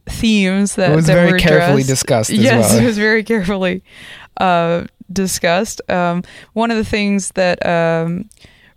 themes 0.08 0.75
that 0.75 0.91
It 0.91 0.96
was 0.96 1.08
that 1.08 1.13
very 1.15 1.32
were 1.34 1.39
carefully 1.39 1.82
addressed. 1.82 1.88
discussed 1.89 2.29
as 2.32 2.38
yes, 2.39 2.74
well. 2.74 2.82
it 2.84 2.86
was 2.86 2.98
very 2.98 3.24
carefully 3.24 3.84
uh, 4.38 4.86
discussed. 5.12 5.82
Um, 5.89 6.24
one 6.53 6.72
of 6.72 6.77
the 6.77 6.86
things 6.86 7.32
that 7.32 7.65
um, 7.65 8.29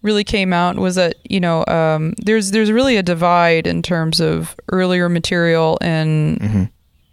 really 0.02 0.24
came 0.24 0.52
out 0.52 0.76
was 0.76 0.94
that 0.96 1.14
you 1.28 1.40
know 1.40 1.64
um, 1.66 2.14
there's 2.24 2.50
there's 2.52 2.72
really 2.72 2.96
a 2.96 3.02
divide 3.02 3.66
in 3.66 3.82
terms 3.82 4.20
of 4.20 4.54
earlier 4.72 5.08
material 5.08 5.78
and 5.80 6.38
Mm-hmm. 6.40 6.64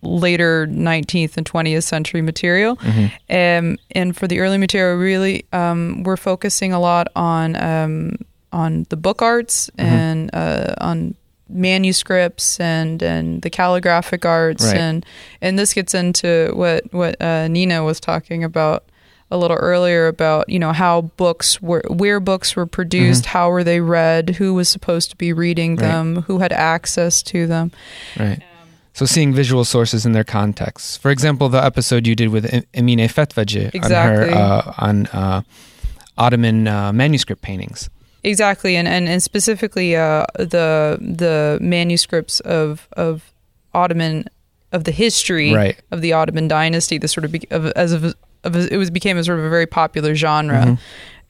later 0.03 0.67
19th 0.67 1.37
and 1.37 1.45
20th 1.49 1.83
century 1.83 2.21
material. 2.21 2.75
Mm-hmm. 2.77 3.05
Um, 3.69 3.77
and 3.91 4.15
for 4.15 4.27
the 4.27 4.39
early 4.39 4.57
material, 4.57 4.97
really, 4.97 5.45
um, 5.51 6.03
we're 6.03 6.17
focusing 6.17 6.71
a 6.71 6.79
lot 6.79 7.07
on 7.15 7.55
um, 7.55 8.17
on 8.53 8.85
the 8.89 8.95
book 8.97 9.21
arts 9.21 9.69
Mm-hmm. 9.77 9.89
and 9.89 10.29
uh, 10.33 10.73
on 10.79 11.15
manuscripts 11.49 12.59
and 12.59 13.01
and 13.03 13.41
the 13.41 13.49
calligraphic 13.49 14.25
arts 14.25 14.65
Right. 14.65 14.77
and 14.77 15.05
and 15.41 15.57
this 15.57 15.73
gets 15.73 15.93
into 15.93 16.51
what 16.55 16.91
what 16.93 17.21
uh, 17.21 17.47
Nina 17.47 17.83
was 17.83 17.99
talking 17.99 18.43
about 18.43 18.83
a 19.29 19.37
little 19.37 19.57
earlier 19.57 20.07
about 20.07 20.47
you 20.49 20.59
know 20.59 20.71
how 20.73 21.01
books 21.17 21.61
were 21.61 21.83
where 21.89 22.19
books 22.19 22.55
were 22.55 22.65
produced 22.65 23.25
how 23.25 23.49
were 23.49 23.63
they 23.63 23.81
read 23.81 24.29
who 24.39 24.53
was 24.53 24.69
supposed 24.69 25.09
to 25.11 25.15
be 25.17 25.33
reading 25.33 25.75
Mm-hmm. 25.77 25.85
Right. 25.85 25.91
them 25.91 26.21
who 26.27 26.39
had 26.39 26.51
access 26.53 27.21
to 27.23 27.47
them 27.47 27.71
Right. 28.19 28.41
So 28.93 29.05
seeing 29.05 29.31
visual 29.31 29.63
sources 29.63 30.07
in 30.07 30.13
their 30.13 30.23
context. 30.23 30.99
For 31.01 31.11
example, 31.11 31.49
the 31.49 31.63
episode 31.63 32.07
you 32.07 32.15
did 32.15 32.29
with 32.29 32.51
Em- 32.51 32.63
Emine 32.73 33.07
Fetvacı 33.07 33.69
Exactly. 33.75 34.33
on 34.33 34.33
her 34.33 34.35
uh, 34.35 34.73
on 34.79 35.05
uh, 35.13 35.41
Ottoman 36.17 36.67
uh, 36.67 36.91
manuscript 36.91 37.43
paintings. 37.43 37.89
Exactly, 38.23 38.75
and 38.75 38.87
and, 38.87 39.07
and 39.07 39.21
specifically 39.23 39.95
uh, 39.95 40.25
the 40.37 40.97
the 40.99 41.57
manuscripts 41.61 42.39
of 42.41 42.87
of 42.93 43.31
Ottoman 43.73 44.25
of 44.73 44.83
the 44.83 44.91
history 44.91 45.53
Right. 45.53 45.77
of 45.91 46.01
the 46.01 46.13
Ottoman 46.13 46.47
dynasty. 46.47 46.97
The 46.97 47.07
sort 47.07 47.23
of, 47.25 47.31
be, 47.31 47.41
of 47.51 47.67
as 47.67 47.93
of, 47.93 48.03
of 48.43 48.55
it 48.55 48.75
was 48.77 48.89
became 48.89 49.17
a 49.17 49.23
sort 49.23 49.39
of 49.39 49.45
a 49.45 49.49
very 49.49 49.65
popular 49.67 50.13
genre 50.15 50.65
Mhm. 50.65 50.77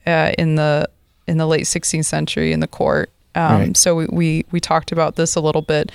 uh, 0.06 0.32
in 0.38 0.56
the 0.56 0.88
in 1.26 1.36
the 1.36 1.46
late 1.46 1.66
16th 1.66 2.06
century 2.06 2.52
in 2.52 2.60
the 2.60 2.66
court. 2.66 3.10
Um, 3.34 3.60
Right. 3.60 3.76
So 3.76 3.94
we, 3.94 4.06
we 4.10 4.44
we 4.50 4.60
talked 4.60 4.90
about 4.90 5.14
this 5.16 5.36
a 5.36 5.40
little 5.40 5.62
bit, 5.62 5.92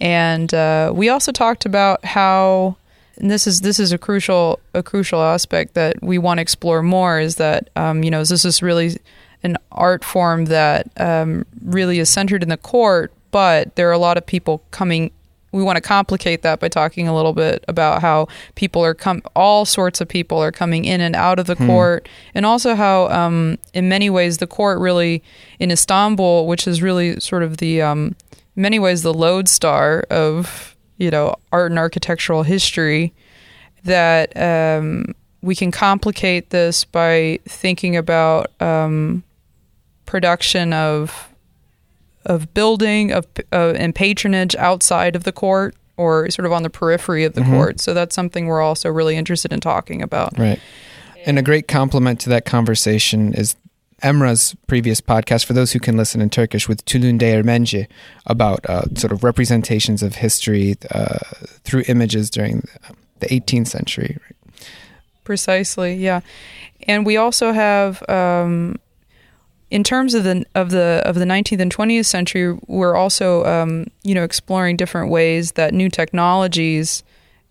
and 0.00 0.52
uh, 0.54 0.92
we 0.94 1.08
also 1.08 1.32
talked 1.32 1.64
about 1.66 2.04
how. 2.04 2.76
And 3.16 3.30
this 3.30 3.46
is 3.46 3.60
this 3.60 3.78
is 3.78 3.92
a 3.92 3.98
crucial 3.98 4.58
a 4.74 4.82
crucial 4.82 5.22
aspect 5.22 5.74
that 5.74 5.94
we 6.02 6.18
want 6.18 6.38
to 6.38 6.42
explore 6.42 6.82
more. 6.82 7.20
Is 7.20 7.36
that 7.36 7.70
um, 7.76 8.02
you 8.02 8.10
know 8.10 8.24
this 8.24 8.44
is 8.44 8.60
really 8.60 8.96
an 9.44 9.58
art 9.70 10.04
form 10.04 10.46
that 10.46 10.88
um, 10.96 11.44
really 11.62 11.98
is 11.98 12.08
centered 12.08 12.42
in 12.42 12.48
the 12.48 12.56
court, 12.56 13.12
but 13.30 13.76
there 13.76 13.88
are 13.88 13.92
a 13.92 13.98
lot 13.98 14.16
of 14.16 14.26
people 14.26 14.62
coming. 14.70 15.10
We 15.52 15.62
want 15.62 15.76
to 15.76 15.82
complicate 15.82 16.42
that 16.42 16.58
by 16.58 16.68
talking 16.68 17.06
a 17.06 17.14
little 17.14 17.34
bit 17.34 17.64
about 17.68 18.00
how 18.00 18.26
people 18.56 18.84
are 18.84 18.94
come, 18.94 19.22
all 19.36 19.64
sorts 19.64 20.00
of 20.00 20.08
people 20.08 20.38
are 20.38 20.50
coming 20.50 20.84
in 20.84 21.00
and 21.00 21.14
out 21.14 21.38
of 21.38 21.46
the 21.46 21.54
court, 21.54 22.08
and 22.34 22.44
also 22.44 22.74
how, 22.74 23.08
um, 23.08 23.58
in 23.72 23.88
many 23.88 24.10
ways, 24.10 24.38
the 24.38 24.48
court 24.48 24.80
really 24.80 25.22
in 25.60 25.70
Istanbul, 25.70 26.48
which 26.48 26.66
is 26.66 26.82
really 26.82 27.20
sort 27.20 27.44
of 27.44 27.58
the, 27.58 27.82
um, 27.82 28.16
in 28.56 28.62
many 28.62 28.80
ways, 28.80 29.02
the 29.02 29.14
lodestar 29.14 30.04
of 30.10 30.74
you 30.96 31.10
know 31.10 31.36
art 31.52 31.70
and 31.70 31.78
architectural 31.78 32.44
history, 32.44 33.12
that 33.84 34.36
um, 34.36 35.14
we 35.44 35.54
can 35.54 35.70
complicate 35.70 36.50
this 36.50 36.84
by 36.84 37.38
thinking 37.46 37.96
about 37.96 38.50
um, 38.60 39.22
production 40.06 40.72
of 40.72 41.28
of 42.26 42.54
building 42.54 43.12
of 43.12 43.26
uh, 43.52 43.74
and 43.76 43.94
patronage 43.94 44.54
outside 44.56 45.14
of 45.14 45.24
the 45.24 45.32
court 45.32 45.74
or 45.98 46.30
sort 46.30 46.46
of 46.46 46.52
on 46.52 46.62
the 46.62 46.70
periphery 46.70 47.22
of 47.24 47.34
the 47.34 47.42
Mhm. 47.42 47.50
court. 47.50 47.80
So 47.80 47.92
that's 47.92 48.14
something 48.14 48.46
we're 48.46 48.62
also 48.62 48.88
really 48.88 49.14
interested 49.16 49.52
in 49.52 49.60
talking 49.60 50.00
about. 50.02 50.36
Right. 50.38 50.58
And 51.26 51.38
a 51.38 51.42
great 51.42 51.68
complement 51.68 52.20
to 52.20 52.30
that 52.30 52.44
conversation 52.46 53.34
is 53.34 53.56
Emra's 54.02 54.54
previous 54.66 55.00
podcast, 55.00 55.44
for 55.44 55.52
those 55.52 55.72
who 55.72 55.78
can 55.78 55.96
listen 55.96 56.20
in 56.20 56.28
Turkish, 56.30 56.68
with 56.68 56.84
Tulun 56.84 57.18
Değirmenci 57.18 57.86
about 58.26 58.60
uh, 58.68 58.82
sort 58.96 59.12
of 59.12 59.22
representations 59.22 60.02
of 60.02 60.16
history 60.16 60.74
uh, 60.90 61.18
through 61.62 61.84
images 61.88 62.28
during 62.28 62.66
the 63.20 63.26
18th 63.32 63.68
century. 63.68 64.18
Precisely, 65.24 65.94
yeah. 65.94 66.20
And 66.86 67.06
we 67.06 67.16
also 67.16 67.52
have, 67.52 68.02
um, 68.10 68.76
in 69.74 69.82
terms 69.82 70.14
of 70.14 70.22
the 70.22 70.44
of 70.54 70.70
the 70.70 71.02
of 71.04 71.14
the 71.16 71.24
19th 71.24 71.60
and 71.60 71.74
20th 71.74 72.06
century, 72.06 72.56
we're 72.68 72.94
also 73.02 73.44
um, 73.44 73.86
you 74.08 74.14
know 74.14 74.22
exploring 74.30 74.76
different 74.76 75.10
ways 75.10 75.52
that 75.52 75.74
new 75.74 75.88
technologies 75.88 77.02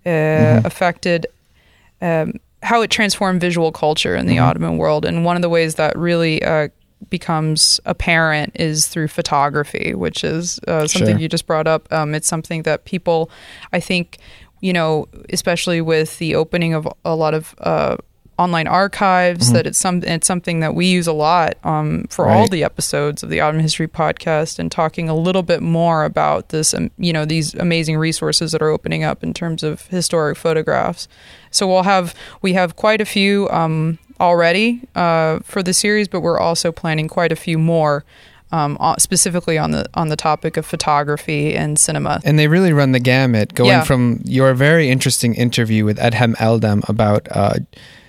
uh, 0.05 0.09
Mhm. 0.09 0.65
affected 0.65 1.27
um, 2.01 2.33
how 2.69 2.81
it 2.81 2.89
transformed 2.89 3.39
visual 3.41 3.71
culture 3.71 4.15
in 4.15 4.25
the 4.27 4.37
Mhm. 4.37 4.43
Ottoman 4.47 4.77
world. 4.77 5.03
And 5.05 5.25
one 5.25 5.35
of 5.35 5.41
the 5.41 5.49
ways 5.49 5.75
that 5.75 5.97
really 5.97 6.41
uh, 6.43 6.67
becomes 7.09 7.79
apparent 7.85 8.51
is 8.55 8.87
through 8.87 9.09
photography, 9.09 9.93
which 9.93 10.23
is 10.23 10.59
uh, 10.67 10.87
something 10.87 11.15
Sure. 11.17 11.21
you 11.21 11.27
just 11.27 11.45
brought 11.45 11.67
up. 11.67 11.91
Um, 11.91 12.15
it's 12.15 12.27
something 12.27 12.63
that 12.63 12.85
people, 12.85 13.29
I 13.73 13.79
think, 13.81 14.17
you 14.61 14.71
know, 14.73 15.07
especially 15.29 15.81
with 15.81 16.17
the 16.19 16.35
opening 16.35 16.73
of 16.73 16.87
a 17.03 17.15
lot 17.15 17.33
of 17.33 17.53
uh, 17.59 17.97
online 18.39 18.67
archives, 18.67 19.49
Mhm. 19.49 19.53
that 19.53 19.67
it's 19.67 19.77
some 19.79 20.01
it's 20.03 20.25
something 20.27 20.59
that 20.61 20.73
we 20.75 20.85
use 20.87 21.05
a 21.07 21.13
lot 21.13 21.55
um, 21.63 22.05
for 22.09 22.27
all 22.27 22.47
the 22.47 22.63
episodes 22.63 23.21
of 23.23 23.29
the 23.29 23.39
Ottoman 23.39 23.61
History 23.61 23.87
podcast, 23.87 24.57
and 24.59 24.71
talking 24.71 25.07
a 25.09 25.15
little 25.15 25.43
bit 25.43 25.61
more 25.61 26.03
about 26.03 26.49
this, 26.49 26.73
um, 26.73 26.89
you 26.97 27.13
know, 27.13 27.25
these 27.25 27.53
amazing 27.55 27.97
resources 27.97 28.51
that 28.51 28.61
are 28.61 28.69
opening 28.69 29.03
up 29.03 29.23
in 29.23 29.33
terms 29.33 29.61
of 29.63 29.85
historic 29.87 30.37
photographs. 30.37 31.07
So 31.51 31.67
we'll 31.67 31.83
have 31.83 32.15
we 32.41 32.53
have 32.53 32.75
quite 32.75 33.01
a 33.01 33.05
few 33.05 33.49
um, 33.51 33.99
already 34.19 34.81
uh, 34.95 35.39
for 35.43 35.61
the 35.61 35.73
series, 35.73 36.07
but 36.07 36.21
we're 36.21 36.39
also 36.39 36.71
planning 36.71 37.07
quite 37.07 37.31
a 37.31 37.35
few 37.35 37.57
more 37.59 38.03
um, 38.51 38.77
specifically 38.99 39.57
on 39.57 39.71
the 39.71 39.85
on 39.95 40.09
the 40.09 40.15
topic 40.15 40.57
of 40.57 40.65
photography 40.65 41.55
and 41.55 41.77
cinema. 41.79 42.21
And 42.23 42.37
they 42.37 42.47
really 42.47 42.71
run 42.71 42.91
the 42.91 42.99
gamut, 42.99 43.55
going 43.55 43.69
Yeah. 43.71 43.83
from 43.83 44.21
your 44.25 44.53
very 44.53 44.89
interesting 44.91 45.33
interview 45.33 45.85
with 45.85 45.97
Edhem 45.97 46.35
Eldem 46.37 46.87
about 46.87 47.27
uh, 47.31 47.55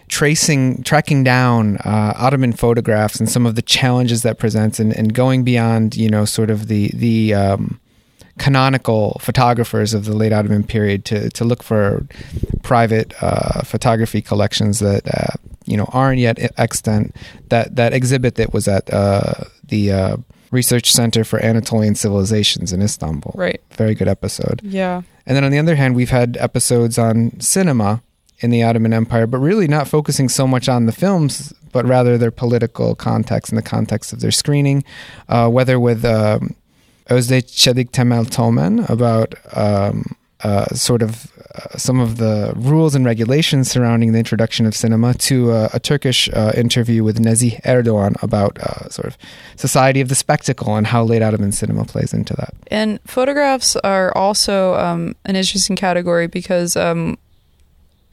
tracing, 0.08 0.82
tracking 0.82 1.25
down 1.25 1.76
uh, 1.78 2.14
Ottoman 2.16 2.52
photographs 2.52 3.18
and 3.18 3.28
some 3.28 3.46
of 3.46 3.54
the 3.54 3.62
challenges 3.62 4.23
that 4.23 4.38
presents, 4.38 4.78
and, 4.78 4.92
and 4.94 5.14
going 5.14 5.44
beyond, 5.44 5.96
you 5.96 6.08
know, 6.08 6.25
sort 6.25 6.50
of 6.50 6.68
the 6.68 6.90
the 6.94 7.34
um, 7.34 7.80
canonical 8.38 9.18
photographers 9.20 9.94
of 9.94 10.04
the 10.04 10.14
late 10.14 10.32
Ottoman 10.32 10.64
period 10.64 11.04
to 11.06 11.30
to 11.30 11.44
look 11.44 11.62
for 11.62 12.06
private 12.62 13.14
uh, 13.23 13.62
photography 13.62 14.20
collections 14.20 14.80
that 14.80 15.06
uh, 15.06 15.37
you 15.64 15.76
know 15.76 15.88
aren't 15.92 16.18
yet 16.18 16.38
extant. 16.58 17.14
That 17.49 17.76
that 17.76 17.92
exhibit 17.92 18.37
that 18.37 18.52
was 18.52 18.68
at 18.68 18.92
uh, 18.92 19.44
the 19.64 19.92
uh, 19.92 20.16
Research 20.50 20.92
Center 20.92 21.25
for 21.25 21.40
Anatolian 21.40 21.94
Civilizations 21.94 22.73
in 22.73 22.80
Istanbul. 22.80 23.32
Right. 23.34 23.61
Very 23.73 23.94
good 23.94 24.08
episode. 24.08 24.61
Yeah. 24.62 25.02
And 25.26 25.37
then 25.37 25.44
on 25.44 25.50
the 25.50 25.58
other 25.58 25.75
hand, 25.75 25.96
we've 25.96 26.11
had 26.11 26.37
episodes 26.37 26.99
on 26.99 27.40
cinema 27.40 28.02
in 28.45 28.51
the 28.51 28.63
Ottoman 28.63 28.93
Empire, 28.93 29.27
but 29.27 29.39
really 29.39 29.67
not 29.67 29.89
focusing 29.89 30.29
so 30.29 30.47
much 30.47 30.69
on 30.69 30.85
the 30.85 30.93
films, 30.93 31.53
but 31.73 31.87
rather 31.87 32.19
their 32.19 32.31
political 32.31 32.95
context 32.95 33.51
and 33.51 33.59
the 33.59 33.63
context 33.77 34.13
of 34.13 34.21
their 34.21 34.31
screening. 34.31 34.85
Uh, 35.31 35.49
whether 35.49 35.81
with 35.81 36.05
um, 36.05 36.55
Özde 37.09 37.43
Çelik 37.43 37.91
Temel 37.91 38.27
Tomen 38.27 38.89
about 38.91 39.35
um, 39.57 40.15
uh, 40.43 40.67
sort 40.75 41.03
of 41.03 41.33
uh, 41.55 41.79
some 41.79 42.01
of 42.01 42.19
the 42.19 42.53
rules 42.57 42.95
and 42.95 43.07
regulations 43.07 43.71
surrounding 43.71 44.13
the 44.13 44.19
introduction 44.19 44.67
of 44.67 44.75
cinema, 44.75 45.15
to 45.15 45.53
uh, 45.53 45.69
a 45.73 45.81
Turkish 45.81 46.29
uh, 46.35 46.53
interview 46.55 47.03
with 47.03 47.19
Nezih 47.19 47.63
Erdogan 47.63 48.23
about 48.23 48.59
uh, 48.59 48.89
sort 48.91 49.07
of 49.07 49.17
society 49.57 50.03
of 50.03 50.09
the 50.09 50.15
spectacle 50.15 50.77
and 50.77 50.87
how 50.87 51.03
late 51.03 51.23
Ottoman 51.23 51.53
cinema 51.53 51.85
plays 51.87 52.13
into 52.13 52.35
that. 52.35 52.53
And 52.71 53.01
photographs 53.07 53.75
are 53.77 54.15
also 54.17 54.75
um, 54.75 55.15
an 55.25 55.37
interesting 55.37 55.77
category 55.77 56.27
because 56.27 56.77
um, 56.77 57.17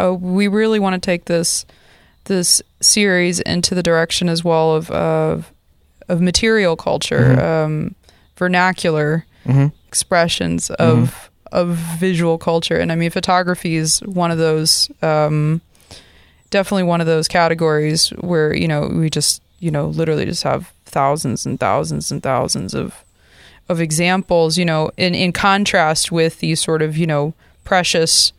uh, 0.03 0.13
we 0.13 0.47
really 0.47 0.79
want 0.79 0.93
to 0.93 1.05
take 1.05 1.25
this 1.25 1.65
this 2.25 2.61
series 2.81 3.39
into 3.41 3.73
the 3.75 3.83
direction 3.83 4.29
as 4.29 4.43
well 4.43 4.73
of 4.75 4.89
of, 4.91 5.51
of 6.07 6.21
material 6.21 6.75
culture, 6.75 7.35
Mhm. 7.35 7.43
um, 7.43 7.95
vernacular 8.37 9.25
hmm 9.45 9.67
expressions 9.87 10.69
of 10.71 11.29
of 11.51 11.67
visual 11.99 12.37
culture. 12.37 12.77
And 12.77 12.91
I 12.91 12.95
mean, 12.95 13.09
photography 13.11 13.75
is 13.75 13.99
one 14.05 14.31
of 14.31 14.37
those. 14.37 14.89
Um, 15.01 15.59
definitely 16.49 16.83
one 16.83 17.01
of 17.01 17.07
those 17.07 17.27
categories 17.27 18.09
where 18.19 18.53
you 18.55 18.67
know 18.67 18.87
we 18.87 19.09
just 19.09 19.41
you 19.59 19.71
know 19.71 19.87
literally 19.87 20.25
just 20.25 20.43
have 20.43 20.71
thousands 20.85 21.45
and 21.45 21.59
thousands 21.59 22.11
and 22.11 22.21
thousands 22.23 22.73
of 22.73 22.93
of 23.67 23.81
examples. 23.81 24.57
You 24.57 24.65
know, 24.65 24.91
in 24.97 25.13
in 25.15 25.31
contrast 25.33 26.11
with 26.11 26.39
these 26.39 26.61
sort 26.61 26.81
of 26.81 26.95
you 26.97 27.07
know 27.07 27.33
precious 27.65 28.31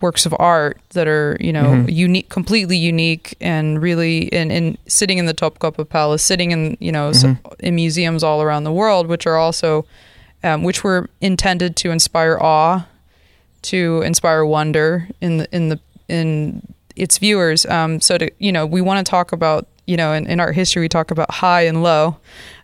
works 0.00 0.24
of 0.26 0.34
art 0.38 0.78
that 0.90 1.06
are 1.06 1.36
you 1.40 1.52
know 1.52 1.64
Mhm. 1.64 1.92
unique 1.92 2.28
completely 2.28 2.76
unique 2.76 3.36
and 3.40 3.82
really 3.82 4.22
in, 4.28 4.50
in 4.50 4.78
sitting 4.86 5.18
in 5.18 5.26
the 5.26 5.34
Topkapi 5.34 5.88
Palace 5.88 6.22
sitting 6.24 6.50
in 6.52 6.76
you 6.80 6.90
know 6.92 7.10
s- 7.10 7.22
Mhm. 7.24 7.38
in 7.60 7.74
museums 7.74 8.22
all 8.24 8.40
around 8.42 8.64
the 8.64 8.72
world 8.72 9.06
which 9.08 9.26
are 9.26 9.36
also 9.36 9.84
um, 10.42 10.62
which 10.62 10.82
were 10.82 11.08
intended 11.20 11.76
to 11.76 11.90
inspire 11.90 12.38
awe 12.40 12.86
to 13.62 14.00
inspire 14.02 14.44
wonder 14.44 15.06
in 15.20 15.38
the 15.38 15.48
in 15.54 15.68
the 15.68 15.78
in 16.08 16.62
its 16.96 17.18
viewers 17.18 17.66
um, 17.66 18.00
so 18.00 18.16
to 18.18 18.30
you 18.38 18.50
know 18.52 18.64
we 18.66 18.80
want 18.80 19.04
to 19.04 19.08
talk 19.10 19.32
about 19.32 19.66
you 19.86 19.96
know 19.96 20.12
in, 20.12 20.26
in 20.26 20.40
art 20.40 20.54
history 20.54 20.80
we 20.80 20.88
talk 20.88 21.10
about 21.10 21.30
high 21.30 21.62
and 21.62 21.82
low 21.82 22.16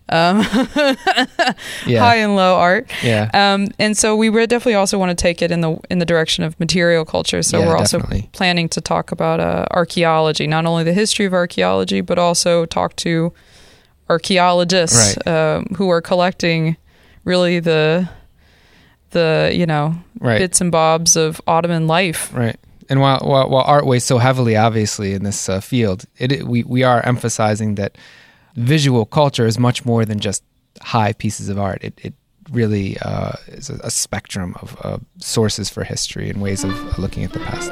um, 0.09 0.39
Yeah. 1.85 1.99
high 1.99 2.17
and 2.17 2.35
low 2.35 2.55
art 2.55 2.89
Yeah. 3.03 3.29
um, 3.33 3.67
and 3.79 3.95
so 3.97 4.15
we 4.15 4.29
would 4.29 4.49
definitely 4.49 4.75
also 4.75 4.97
want 4.97 5.09
to 5.09 5.21
take 5.21 5.41
it 5.41 5.51
in 5.51 5.61
the 5.61 5.77
in 5.89 5.99
the 5.99 6.05
direction 6.05 6.43
of 6.43 6.59
material 6.59 7.05
culture. 7.05 7.41
So 7.43 7.59
Yeah, 7.59 7.67
we're 7.67 7.77
also 7.77 7.99
definitely. 7.99 8.29
planning 8.31 8.69
to 8.69 8.81
talk 8.81 9.11
about 9.11 9.39
uh, 9.39 9.65
archaeology, 9.71 10.47
not 10.47 10.65
only 10.65 10.83
the 10.83 10.93
history 10.93 11.25
of 11.25 11.33
archaeology, 11.33 12.01
but 12.01 12.17
also 12.17 12.65
talk 12.65 12.95
to 12.97 13.33
archaeologists 14.09 15.17
Right. 15.25 15.27
um, 15.55 15.65
who 15.77 15.89
are 15.89 16.01
collecting 16.01 16.77
really 17.25 17.59
the 17.59 18.07
the 19.11 19.51
you 19.53 19.65
know 19.65 19.95
Right. 20.19 20.39
bits 20.39 20.61
and 20.61 20.71
bobs 20.71 21.15
of 21.15 21.39
Ottoman 21.47 21.87
life. 21.87 22.31
Right. 22.33 22.57
And 22.89 23.01
while, 23.01 23.19
while, 23.19 23.49
while 23.49 23.63
art 23.65 23.85
weighs 23.85 24.05
so 24.05 24.17
heavily, 24.17 24.55
obviously, 24.55 25.13
in 25.13 25.23
this 25.23 25.49
uh, 25.49 25.59
field, 25.59 26.05
it, 26.17 26.31
it- 26.31 26.47
we, 26.47 26.63
we 26.63 26.83
are 26.83 27.05
emphasizing 27.05 27.75
that 27.75 27.97
visual 28.57 29.05
culture 29.05 29.45
is 29.45 29.57
much 29.57 29.85
more 29.85 30.03
than 30.03 30.19
just 30.19 30.43
high 30.81 31.13
pieces 31.13 31.47
of 31.47 31.57
art. 31.57 31.83
It, 31.83 31.93
it 32.03 32.13
really 32.51 32.97
uh, 32.99 33.33
is 33.47 33.69
a, 33.69 33.91
spectrum 33.91 34.55
of 34.61 34.77
uh, 34.83 34.97
sources 35.19 35.69
for 35.69 35.83
history 35.83 36.29
and 36.29 36.41
ways 36.41 36.63
of 36.63 36.99
looking 36.99 37.23
at 37.23 37.33
the 37.33 37.39
past. 37.39 37.71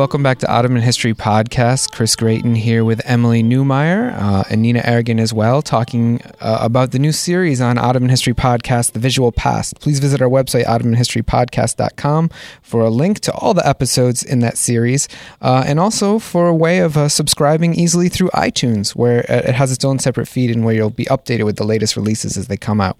Welcome 0.00 0.22
back 0.22 0.38
to 0.38 0.50
Ottoman 0.50 0.80
History 0.80 1.12
Podcast. 1.12 1.92
Chris 1.92 2.16
Gratien 2.16 2.56
here 2.56 2.86
with 2.86 3.02
Emily 3.04 3.42
Neumeier 3.42 4.14
uh, 4.18 4.44
and 4.48 4.62
Nina 4.62 4.80
Ergin 4.80 5.20
as 5.20 5.34
well, 5.34 5.60
talking 5.60 6.22
uh, 6.40 6.56
about 6.62 6.92
the 6.92 6.98
new 6.98 7.12
series 7.12 7.60
on 7.60 7.76
Ottoman 7.76 8.08
History 8.08 8.32
Podcast, 8.32 8.92
The 8.92 8.98
Visual 8.98 9.30
Past. 9.30 9.78
Please 9.78 9.98
visit 9.98 10.22
our 10.22 10.28
website, 10.30 10.64
ottomanhistorypodcast.com, 10.64 12.30
for 12.62 12.80
a 12.80 12.88
link 12.88 13.20
to 13.20 13.32
all 13.34 13.52
the 13.52 13.68
episodes 13.68 14.22
in 14.22 14.38
that 14.38 14.56
series, 14.56 15.06
uh, 15.42 15.64
and 15.66 15.78
also 15.78 16.18
for 16.18 16.48
a 16.48 16.54
way 16.54 16.78
of 16.78 16.96
uh, 16.96 17.06
subscribing 17.06 17.74
easily 17.74 18.08
through 18.08 18.30
iTunes, 18.30 18.96
where 18.96 19.30
uh, 19.30 19.42
it 19.48 19.54
has 19.54 19.70
its 19.70 19.84
own 19.84 19.98
separate 19.98 20.28
feed 20.28 20.50
and 20.50 20.64
where 20.64 20.74
you'll 20.74 20.88
be 20.88 21.04
updated 21.04 21.44
with 21.44 21.56
the 21.56 21.64
latest 21.64 21.94
releases 21.94 22.38
as 22.38 22.46
they 22.46 22.56
come 22.56 22.80
out. 22.80 22.96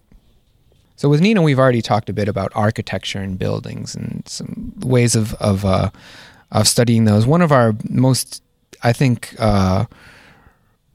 So 0.97 1.09
with 1.09 1.23
Nina, 1.23 1.41
we've 1.41 1.59
already 1.59 1.81
talked 1.81 2.11
a 2.11 2.13
bit 2.13 2.29
about 2.29 2.53
architecture 2.55 3.21
and 3.21 3.39
buildings 3.39 3.95
and 3.95 4.23
some 4.29 4.75
ways 4.81 5.17
of 5.17 5.33
of 5.37 5.65
uh, 5.65 5.89
of 6.53 6.67
studying 6.69 7.05
those. 7.05 7.27
One 7.27 7.43
of 7.43 7.53
our 7.53 7.75
most, 7.89 8.43
I 8.83 8.93
think, 8.93 9.35
uh, 9.39 9.85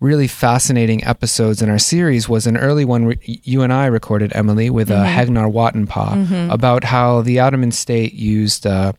really 0.02 0.28
fascinating 0.28 1.04
episodes 1.06 1.62
in 1.62 1.70
our 1.70 1.80
series 1.80 2.28
was 2.30 2.46
an 2.46 2.58
early 2.58 2.84
one 2.86 3.06
re- 3.06 3.20
you 3.44 3.62
and 3.64 3.72
I 3.74 3.86
recorded, 3.86 4.32
Emily, 4.36 4.70
with 4.70 4.92
uh, 4.92 5.04
Heghnar 5.06 5.52
Watenpaugh 5.52 6.52
about 6.54 6.84
how 6.84 7.22
the 7.22 7.40
Ottoman 7.40 7.72
state 7.72 8.14
used. 8.14 8.66
Uh, 8.68 8.94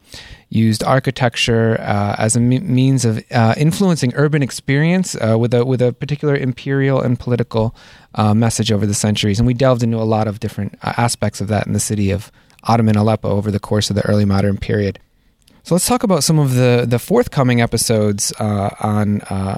Used 0.49 0.85
architecture 0.85 1.77
uh, 1.81 2.15
as 2.19 2.37
a 2.37 2.41
me- 2.41 2.61
means 2.61 3.05
of 3.05 3.21
uh, 3.33 3.55
influencing 3.57 4.13
urban 4.15 4.45
experience 4.45 5.17
uh, 5.17 5.37
with 5.37 5.53
a 5.53 5.65
with 5.65 5.83
a 5.83 5.93
particular 5.93 6.37
imperial 6.37 7.01
and 7.03 7.19
political 7.19 7.75
uh, 8.15 8.33
message 8.33 8.71
over 8.71 8.87
the 8.87 8.95
centuries, 8.95 9.41
and 9.41 9.47
we 9.47 9.55
delved 9.55 9.83
into 9.83 9.97
a 9.97 10.07
lot 10.07 10.29
of 10.29 10.39
different 10.39 10.79
uh, 10.85 10.93
aspects 10.97 11.41
of 11.41 11.49
that 11.49 11.67
in 11.67 11.73
the 11.73 11.81
city 11.81 12.13
of 12.13 12.31
Ottoman 12.63 12.95
Aleppo 12.97 13.29
over 13.29 13.51
the 13.51 13.59
course 13.59 13.91
of 13.91 13.97
the 13.97 14.07
early 14.07 14.25
modern 14.25 14.57
period. 14.57 15.01
So 15.67 15.75
let's 15.75 15.89
talk 15.89 16.05
about 16.05 16.23
some 16.23 16.39
of 16.39 16.55
the 16.55 16.87
the 16.89 17.01
forthcoming 17.01 17.61
episodes 17.61 18.33
uh, 18.39 18.71
on 18.79 19.21
uh, 19.23 19.57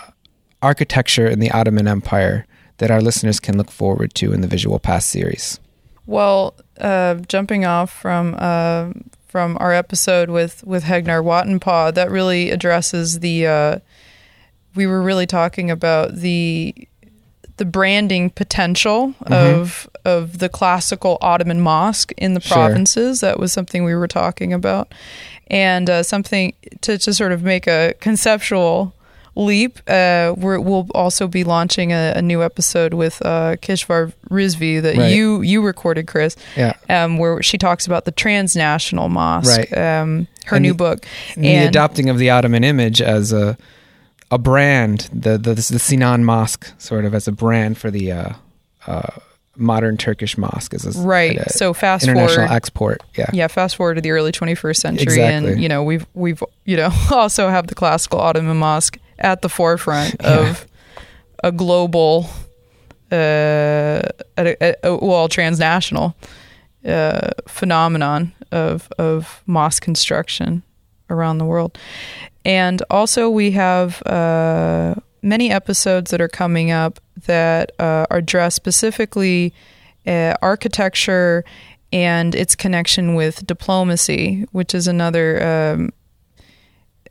architecture 0.62 1.26
in 1.26 1.38
the 1.38 1.50
Ottoman 1.50 1.86
Empire 1.86 2.46
that 2.78 2.90
our 2.90 3.02
listeners 3.02 3.38
can 3.38 3.58
look 3.58 3.70
forward 3.70 4.14
to 4.14 4.32
in 4.32 4.40
the 4.40 4.46
Visual 4.46 4.78
Past 4.78 5.10
series. 5.10 5.60
Well, 6.06 6.54
uh, 6.80 7.16
jumping 7.28 7.66
off 7.66 7.90
from 7.90 8.36
uh, 8.38 8.92
from 9.26 9.58
our 9.60 9.74
episode 9.74 10.30
with 10.30 10.64
with 10.64 10.84
Heghnar 10.84 11.22
Watenpaugh, 11.22 11.92
that 11.92 12.10
really 12.10 12.52
addresses 12.52 13.20
the. 13.20 13.46
Uh, 13.46 13.78
we 14.74 14.86
were 14.86 15.02
really 15.02 15.26
talking 15.26 15.70
about 15.70 16.14
the 16.14 16.74
the 17.58 17.66
branding 17.66 18.30
potential 18.30 19.14
of 19.26 19.90
of 20.06 20.38
the 20.38 20.48
classical 20.48 21.18
Ottoman 21.20 21.60
mosque 21.60 22.12
in 22.16 22.32
the 22.32 22.40
Sure. 22.40 22.56
provinces. 22.56 23.20
That 23.20 23.38
was 23.38 23.52
something 23.52 23.84
we 23.84 23.94
were 23.94 24.08
talking 24.08 24.54
about, 24.54 24.94
and 25.50 25.88
uh, 25.90 26.02
something 26.02 26.52
to 26.82 26.98
to 26.98 27.12
sort 27.14 27.32
of 27.32 27.42
make 27.42 27.66
a 27.66 27.94
conceptual 28.00 28.94
leap. 29.34 29.78
Uh, 29.87 30.34
we're, 30.37 30.58
we'll 30.58 30.88
also 30.94 31.28
be 31.28 31.44
launching 31.44 31.92
a, 31.92 32.12
a 32.16 32.22
new 32.22 32.42
episode 32.42 32.92
with 32.92 33.22
uh, 33.24 33.54
Kishwar 33.62 34.12
Rizvi 34.30 34.82
that 34.82 34.96
Right. 34.96 35.12
you 35.14 35.42
you 35.42 35.62
recorded, 35.64 36.06
Chris, 36.08 36.34
Yeah. 36.56 36.72
um, 36.88 37.18
where 37.18 37.40
she 37.42 37.56
talks 37.56 37.87
about 37.87 38.04
the 38.04 38.11
transnational 38.11 39.08
mosque. 39.08 39.56
Right. 39.56 39.78
Um, 39.78 40.26
her 40.46 40.56
And 40.56 40.62
new 40.64 40.72
the- 40.72 40.76
book. 40.76 41.06
And 41.37 41.44
the 41.44 41.56
adopting 41.68 42.08
of 42.11 42.18
the 42.18 42.30
Ottoman 42.30 42.64
image 42.64 43.00
as 43.00 43.32
a 43.32 43.56
a 44.30 44.38
brand, 44.38 45.08
the 45.12 45.38
the, 45.38 45.54
the 45.54 45.78
Sinan 45.78 46.24
Mosque 46.24 46.72
sort 46.78 47.04
of 47.04 47.14
as 47.14 47.28
a 47.28 47.32
brand 47.32 47.78
for 47.78 47.90
the 47.90 48.12
uh, 48.12 48.30
uh, 48.87 49.11
modern 49.58 49.96
Turkish 49.96 50.38
mosque 50.38 50.72
is 50.74 50.84
a 50.86 51.00
right. 51.02 51.36
a 51.38 51.50
So 51.52 51.74
fast 51.74 52.04
international 52.04 52.46
forward. 52.46 52.54
export. 52.56 53.02
Yeah. 53.16 53.26
yeah, 53.32 53.48
fast 53.48 53.76
forward 53.76 53.96
to 53.96 54.00
the 54.00 54.10
early 54.12 54.32
21st 54.32 54.76
century, 54.76 55.02
Exactly. 55.02 55.52
and 55.52 55.62
you 55.62 55.68
know 55.68 55.82
we've 55.82 56.06
we've 56.14 56.42
you 56.64 56.76
know 56.76 56.90
also 57.10 57.48
have 57.48 57.66
the 57.66 57.74
classical 57.74 58.20
Ottoman 58.20 58.56
mosque 58.56 58.98
at 59.18 59.42
the 59.42 59.48
forefront 59.48 60.14
Yeah. 60.20 60.50
of 60.50 60.66
a 61.44 61.52
global, 61.52 62.28
uh, 63.12 64.02
a, 64.36 64.74
well, 65.00 65.28
transnational 65.28 66.14
uh, 66.86 67.30
phenomenon 67.46 68.32
of 68.52 68.88
of 68.98 69.42
mosque 69.46 69.82
construction 69.82 70.62
around 71.10 71.38
the 71.38 71.44
world. 71.44 71.78
And 72.44 72.82
also, 72.90 73.28
we 73.28 73.50
have 73.52 74.02
uh, 74.06 74.94
many 75.22 75.50
episodes 75.50 76.11
that 76.11 76.20
are 76.20 76.28
coming 76.28 76.70
up 76.70 77.00
that 77.26 77.72
uh, 77.78 78.07
are 78.11 78.18
addressed 78.18 78.57
specifically 78.57 79.52
uh, 80.07 80.35
architecture 80.40 81.44
and 81.92 82.35
its 82.35 82.54
connection 82.54 83.14
with 83.14 83.46
diplomacy, 83.46 84.46
which 84.52 84.74
is 84.74 84.87
another. 84.87 85.46
Um, 85.46 85.92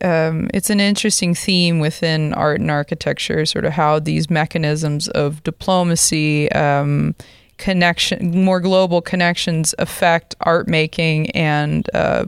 um, 0.00 0.48
it's 0.54 0.70
an 0.70 0.78
interesting 0.78 1.34
theme 1.34 1.80
within 1.80 2.32
art 2.34 2.60
and 2.60 2.70
architecture, 2.70 3.44
sort 3.44 3.64
of 3.64 3.72
how 3.72 3.98
these 3.98 4.30
mechanisms 4.30 5.08
of 5.08 5.42
diplomacy, 5.42 6.50
um, 6.52 7.16
connection, 7.56 8.44
more 8.44 8.60
global 8.60 9.02
connections 9.02 9.74
affect 9.78 10.36
art 10.42 10.68
making 10.68 11.30
and 11.32 11.90
uh, 11.94 12.26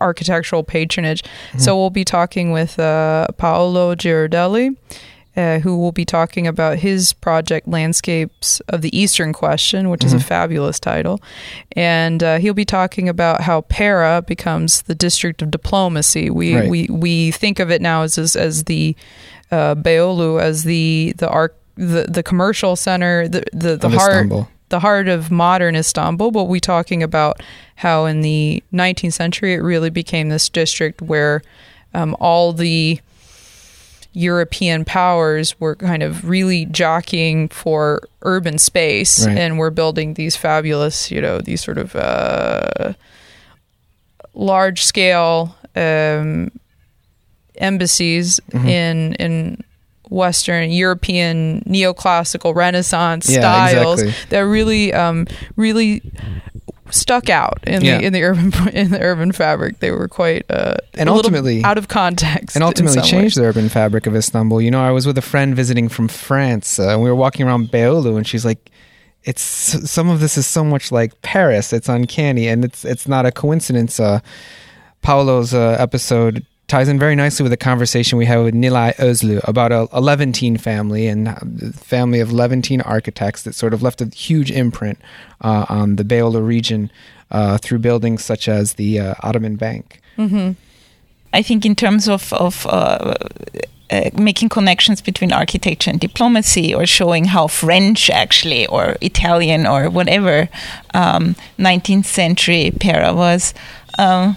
architectural 0.00 0.62
patronage. 0.62 1.22
So 1.58 1.76
we'll 1.76 1.90
be 1.90 2.04
talking 2.04 2.52
with 2.52 2.78
uh, 2.78 3.26
Paolo 3.36 3.94
Girardelli, 3.94 4.76
uh, 5.36 5.58
who 5.58 5.76
will 5.76 5.92
be 5.92 6.04
talking 6.04 6.46
about 6.46 6.78
his 6.78 7.12
project 7.12 7.68
Landscapes 7.68 8.60
of 8.68 8.80
the 8.80 8.96
Eastern 8.96 9.32
Question, 9.32 9.90
which 9.90 10.02
is 10.04 10.12
a 10.14 10.20
fabulous 10.20 10.80
title. 10.80 11.20
And 11.72 12.22
uh, 12.22 12.38
he'll 12.38 12.54
be 12.54 12.64
talking 12.64 13.08
about 13.08 13.42
how 13.42 13.60
Pera 13.62 14.22
becomes 14.26 14.82
the 14.82 14.94
district 14.94 15.42
of 15.42 15.50
diplomacy. 15.50 16.30
We 16.30 16.54
Right. 16.54 16.70
we, 16.70 16.86
we 16.90 17.30
think 17.32 17.58
of 17.58 17.70
it 17.70 17.82
now 17.82 18.02
as 18.02 18.16
as, 18.18 18.34
as 18.36 18.64
the 18.64 18.96
uh, 19.50 19.74
Beyoğlu 19.74 20.40
as 20.40 20.64
the 20.64 21.14
the 21.18 21.28
arc 21.28 21.54
the, 21.76 22.06
the 22.08 22.22
commercial 22.22 22.74
center, 22.74 23.28
the 23.28 23.44
the, 23.52 23.76
the 23.76 23.90
heart 23.90 24.12
Istanbul. 24.12 24.48
The 24.68 24.80
heart 24.80 25.08
of 25.08 25.30
modern 25.30 25.76
Istanbul, 25.76 26.30
but 26.30 26.44
we're 26.44 26.60
talking 26.60 27.02
about 27.02 27.40
how 27.76 28.04
in 28.06 28.20
the 28.22 28.62
19th 28.72 29.12
century 29.12 29.52
it 29.54 29.58
really 29.62 29.90
became 29.90 30.28
this 30.28 30.48
district 30.48 31.00
where 31.02 31.42
um, 31.94 32.16
all 32.20 32.52
the 32.52 33.00
European 34.12 34.84
powers 34.84 35.58
were 35.60 35.76
kind 35.76 36.02
of 36.02 36.26
really 36.28 36.64
jockeying 36.66 37.48
for 37.48 38.00
urban 38.22 38.56
space 38.58 39.26
Right. 39.26 39.36
and 39.36 39.58
were 39.58 39.70
building 39.70 40.14
these 40.14 40.34
fabulous, 40.36 41.10
you 41.10 41.20
know, 41.20 41.40
these 41.40 41.62
sort 41.62 41.76
of 41.78 41.94
uh, 41.94 42.94
large 44.34 44.82
scale 44.82 45.54
um, 45.74 46.50
embassies 47.56 48.40
Mm-hmm. 48.52 48.68
in 48.68 49.14
in 49.14 49.64
Western 50.10 50.70
European 50.70 51.62
neoclassical 51.66 52.54
Renaissance 52.54 53.28
Yeah, 53.28 53.40
styles 53.40 54.02
exactly. 54.02 54.26
that 54.30 54.40
really 54.46 54.92
um, 54.92 55.26
really 55.56 56.02
stuck 56.90 57.28
out 57.28 57.58
in 57.66 57.82
Yeah. 57.84 57.98
the 57.98 58.04
in 58.06 58.12
the 58.12 58.22
urban 58.22 58.52
in 58.72 58.90
the 58.90 59.00
urban 59.00 59.32
fabric. 59.32 59.80
They 59.80 59.90
were 59.90 60.06
quite 60.08 60.44
uh, 60.50 60.74
And 60.94 61.08
ultimately- 61.08 61.64
out 61.64 61.78
of 61.78 61.88
context, 61.88 62.54
and 62.56 62.62
ultimately 62.62 63.02
changed 63.02 63.36
way. 63.36 63.42
the 63.42 63.48
urban 63.48 63.68
fabric 63.68 64.06
of 64.06 64.14
Istanbul. 64.14 64.60
You 64.62 64.70
know, 64.70 64.80
I 64.80 64.92
was 64.92 65.06
with 65.06 65.18
a 65.18 65.22
friend 65.22 65.54
visiting 65.56 65.88
from 65.88 66.06
France, 66.08 66.78
uh, 66.78 66.88
and 66.90 67.02
we 67.02 67.08
were 67.08 67.16
walking 67.16 67.44
around 67.46 67.70
Beyoğlu, 67.72 68.16
and 68.16 68.24
she's 68.26 68.44
like, 68.44 68.70
"It's 69.24 69.42
some 69.42 70.08
of 70.08 70.20
this 70.20 70.38
is 70.38 70.46
so 70.46 70.62
much 70.64 70.92
like 70.92 71.20
Paris. 71.22 71.72
It's 71.72 71.88
uncanny, 71.88 72.46
and 72.46 72.64
it's 72.64 72.84
it's 72.84 73.08
not 73.08 73.26
a 73.26 73.32
coincidence." 73.32 73.98
Uh, 73.98 74.20
Paolo's 75.02 75.54
uh, 75.54 75.76
episode 75.78 76.44
ties 76.68 76.88
in 76.88 76.98
very 76.98 77.14
nicely 77.14 77.42
with 77.42 77.52
a 77.52 77.56
conversation 77.56 78.18
we 78.18 78.26
had 78.26 78.38
with 78.38 78.54
Nilay 78.54 78.94
Özlü 78.96 79.40
about 79.44 79.72
a, 79.72 79.88
a 79.92 80.00
Levantine 80.00 80.56
family 80.56 81.06
and 81.06 81.36
family 81.74 82.20
of 82.20 82.32
Levantine 82.32 82.80
architects 82.80 83.42
that 83.42 83.54
sort 83.54 83.72
of 83.72 83.82
left 83.82 84.00
a 84.00 84.06
huge 84.06 84.50
imprint 84.50 84.98
uh, 85.42 85.66
on 85.68 85.96
the 85.96 86.04
Beyoğlu 86.04 86.46
region 86.46 86.90
uh, 87.30 87.58
through 87.58 87.78
buildings 87.78 88.24
such 88.24 88.48
as 88.48 88.74
the 88.74 89.00
uh, 89.00 89.14
Ottoman 89.22 89.56
Bank. 89.56 90.00
I 91.32 91.42
think 91.42 91.66
in 91.66 91.74
terms 91.74 92.08
of 92.08 92.32
of 92.32 92.66
uh, 92.66 93.14
uh, 93.90 94.10
making 94.14 94.48
connections 94.48 95.00
between 95.00 95.32
architecture 95.32 95.90
and 95.90 96.00
diplomacy, 96.00 96.74
or 96.74 96.86
showing 96.86 97.26
how 97.26 97.46
French 97.46 98.10
actually, 98.10 98.66
or 98.66 98.96
Italian, 99.00 99.66
or 99.66 99.88
whatever, 99.90 100.48
um, 100.94 101.36
19th 101.58 102.06
century 102.06 102.72
Pera 102.80 103.14
was. 103.14 103.54
Um, 103.98 104.36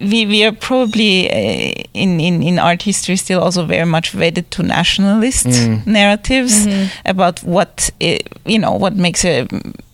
we, 0.00 0.26
we 0.26 0.44
are 0.44 0.52
probably 0.52 1.30
uh, 1.30 1.82
in, 1.94 2.20
in, 2.20 2.42
in 2.42 2.58
art 2.58 2.82
history 2.82 3.16
still 3.16 3.40
also 3.40 3.64
very 3.64 3.86
much 3.86 4.14
wedded 4.14 4.50
to 4.50 4.62
nationalist 4.62 5.46
narratives 5.86 6.66
about 7.04 7.42
what 7.42 7.90
uh, 8.02 8.18
you 8.44 8.58
know 8.58 8.72
what 8.72 8.94
makes 8.94 9.24
a 9.24 9.48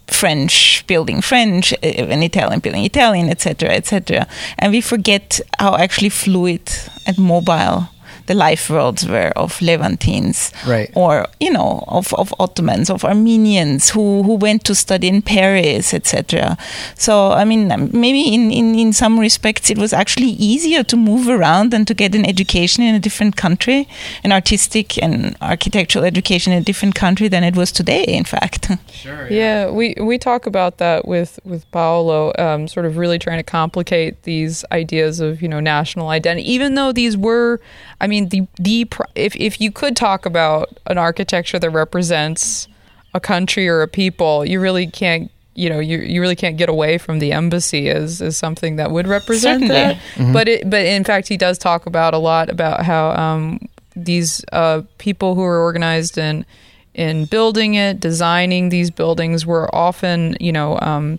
French 0.09 0.85
building 0.87 1.21
French, 1.21 1.73
uh, 1.73 1.87
an 1.87 2.23
Italian 2.23 2.61
building 2.61 2.85
Italian, 2.85 3.29
etc., 3.29 3.71
etc. 3.71 4.27
And 4.59 4.73
we 4.73 4.81
forget 4.81 5.41
how 5.59 5.77
actually 5.77 6.11
fluid 6.11 6.71
and 7.07 7.19
mobile 7.19 7.89
the 8.27 8.35
life 8.35 8.71
worlds 8.71 9.07
were 9.07 9.33
of 9.37 9.61
Levantines, 9.61 10.53
Right. 10.67 10.91
or 10.95 11.27
you 11.41 11.51
know, 11.51 11.85
of, 11.89 12.13
of 12.15 12.35
Ottomans, 12.39 12.91
of 12.91 13.05
Armenians 13.05 13.91
who, 13.91 14.23
who 14.23 14.35
went 14.35 14.65
to 14.65 14.75
study 14.75 15.09
in 15.09 15.23
Paris, 15.23 15.93
etc. 15.95 16.57
So 16.97 17.33
I 17.33 17.45
mean, 17.45 17.69
maybe 17.93 18.23
in, 18.35 18.51
in, 18.51 18.75
in 18.79 18.93
some 18.93 19.19
respects 19.19 19.71
it 19.71 19.79
was 19.79 19.93
actually 19.93 20.31
easier 20.53 20.83
to 20.85 20.97
move 20.97 21.29
around 21.29 21.75
and 21.75 21.87
to 21.89 21.95
get 21.95 22.15
an 22.15 22.25
education 22.27 22.83
in 22.85 22.95
a 22.95 23.01
different 23.01 23.37
country, 23.37 23.89
an 24.25 24.33
artistic 24.33 25.03
and 25.03 25.37
architectural 25.41 26.05
education 26.05 26.53
in 26.53 26.61
a 26.63 26.65
different 26.65 26.95
country 26.95 27.29
than 27.29 27.45
it 27.45 27.57
was 27.57 27.73
today. 27.73 28.05
In 28.05 28.25
fact. 28.25 28.71
Sure. 29.03 29.27
Yeah, 29.31 29.71
we 29.71 29.95
we 30.01 30.17
talk 30.19 30.47
about 30.47 30.79
that 30.79 31.09
with 31.09 31.41
with 31.45 31.69
Paolo, 31.73 32.33
um, 32.39 32.69
sort 32.69 32.87
of 32.87 32.97
really 32.97 33.19
trying 33.19 33.39
to 33.39 33.43
complicate 33.43 34.23
these 34.23 34.65
ideas 34.71 35.19
of 35.19 35.43
you 35.43 35.49
know 35.49 35.59
national 35.61 36.09
identity, 36.09 36.49
even 36.53 36.75
though 36.77 36.93
these 36.93 37.17
were, 37.17 37.59
I 38.01 38.07
mean, 38.07 38.12
the 38.21 38.47
the 38.57 38.89
if 39.15 39.35
if 39.37 39.61
you 39.61 39.71
could 39.73 39.97
talk 39.97 40.27
about 40.27 40.79
an 40.87 40.99
architecture 40.99 41.59
that 41.59 41.71
represents 41.71 42.69
a 43.15 43.21
country 43.21 43.69
or 43.69 43.83
a 43.83 43.89
people, 43.89 44.45
you 44.45 44.61
really 44.61 44.87
can't. 44.87 45.31
You 45.55 45.69
know, 45.69 45.81
you, 45.81 45.99
you 45.99 46.23
really 46.23 46.35
can't 46.35 46.57
get 46.57 46.71
away 46.71 46.97
from 46.97 47.19
the 47.19 47.33
embassy 47.33 47.91
as, 47.91 48.23
as 48.23 48.39
something 48.39 48.77
that 48.77 48.91
would 48.91 49.07
represent 49.07 49.61
Certainly. 49.61 50.01
that. 50.17 50.33
But 50.33 50.49
it, 50.49 50.71
but 50.71 50.87
in 50.87 51.05
fact, 51.05 51.29
he 51.29 51.37
does 51.37 51.59
talk 51.59 51.85
about 51.85 52.15
a 52.15 52.19
lot 52.19 52.49
about 52.49 52.87
how 52.87 53.11
um, 53.11 53.61
these 53.95 54.43
uh, 54.53 54.81
people 54.97 55.35
who 55.35 55.43
are 55.43 55.59
organized 55.59 56.17
in 56.17 56.47
in 56.95 57.27
building 57.27 57.75
it, 57.75 58.01
designing 58.01 58.71
these 58.71 58.91
buildings 58.91 59.45
were 59.45 59.69
often, 59.75 60.39
you 60.41 60.53
know, 60.53 60.79
um, 60.81 61.19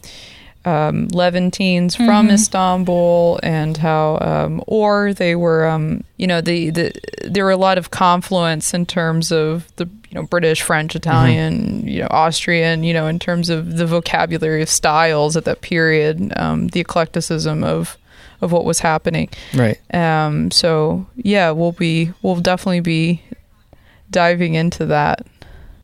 um, 0.66 1.08
Levantines 1.10 1.96
from 1.96 2.30
Istanbul, 2.30 3.40
and 3.44 3.76
how, 3.78 4.18
um, 4.22 4.64
or 4.68 5.14
they 5.14 5.36
were, 5.36 5.68
um, 5.68 6.04
you 6.18 6.28
know, 6.28 6.42
the, 6.42 6.70
the 6.70 6.94
there 7.24 7.44
were 7.46 7.52
a 7.52 7.58
lot 7.58 7.78
of 7.78 7.92
confluence 7.92 8.74
in 8.74 8.86
terms 8.86 9.32
of 9.32 9.68
the, 9.76 9.86
you 10.10 10.16
know, 10.16 10.24
British, 10.24 10.62
French, 10.62 10.96
Italian, 10.96 11.88
you 11.88 12.02
know, 12.02 12.08
Austrian, 12.12 12.84
you 12.84 12.94
know, 12.94 13.08
in 13.08 13.20
terms 13.20 13.50
of 13.50 13.78
the 13.78 13.86
vocabulary 13.86 14.62
of 14.62 14.70
styles 14.70 15.36
at 15.36 15.46
that 15.46 15.62
period, 15.62 16.32
um, 16.38 16.68
the 16.70 16.80
eclecticism 16.80 17.64
of 17.64 17.98
of 18.42 18.52
what 18.52 18.66
was 18.66 18.80
happening. 18.80 19.30
Right. 19.54 19.80
Um, 19.94 20.52
so 20.52 21.06
yeah, 21.16 21.52
we'll 21.52 21.72
be 21.72 22.12
we'll 22.22 22.42
definitely 22.42 22.82
be 22.82 23.22
diving 24.10 24.54
into 24.56 24.86
that. 24.88 25.26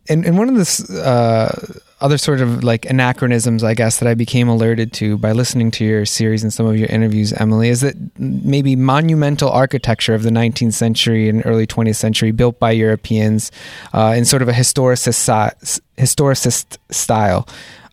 and 0.10 0.26
and 0.26 0.38
one 0.38 0.50
of 0.50 0.56
the 0.56 1.02
uh, 1.04 1.80
other 2.02 2.18
sort 2.18 2.42
of 2.42 2.64
like 2.64 2.86
anachronisms, 2.86 3.64
I 3.64 3.74
guess, 3.74 4.00
that 4.00 4.08
I 4.08 4.14
became 4.14 4.48
alerted 4.48 4.94
to 4.94 5.18
by 5.18 5.34
listening 5.34 5.72
to 5.72 5.86
your 5.86 6.06
series 6.06 6.44
and 6.44 6.54
some 6.54 6.66
of 6.66 6.78
your 6.78 6.88
interviews, 6.88 7.34
Emily, 7.34 7.70
is 7.70 7.82
that 7.82 7.96
maybe 8.18 8.76
monumental 8.76 9.50
architecture 9.50 10.14
of 10.14 10.24
the 10.24 10.30
19th 10.30 10.74
century 10.74 11.28
and 11.28 11.46
early 11.46 11.68
20th 11.68 11.98
century, 11.98 12.32
built 12.32 12.60
by 12.60 12.72
Europeans 12.72 13.52
uh, 13.94 14.14
in 14.16 14.26
sort 14.26 14.42
of 14.42 14.48
a 14.48 14.54
historicist 14.54 15.80
historicist 15.98 16.78
style, 16.90 17.48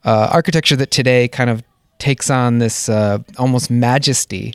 uh, 0.05 0.29
architecture 0.33 0.77
that 0.77 0.91
today 0.91 1.27
kind 1.27 1.51
of 1.51 1.63
takes 1.99 2.31
on 2.31 2.59
this 2.59 2.89
uh, 2.89 3.19
almost 3.39 3.71
majesty. 3.71 4.55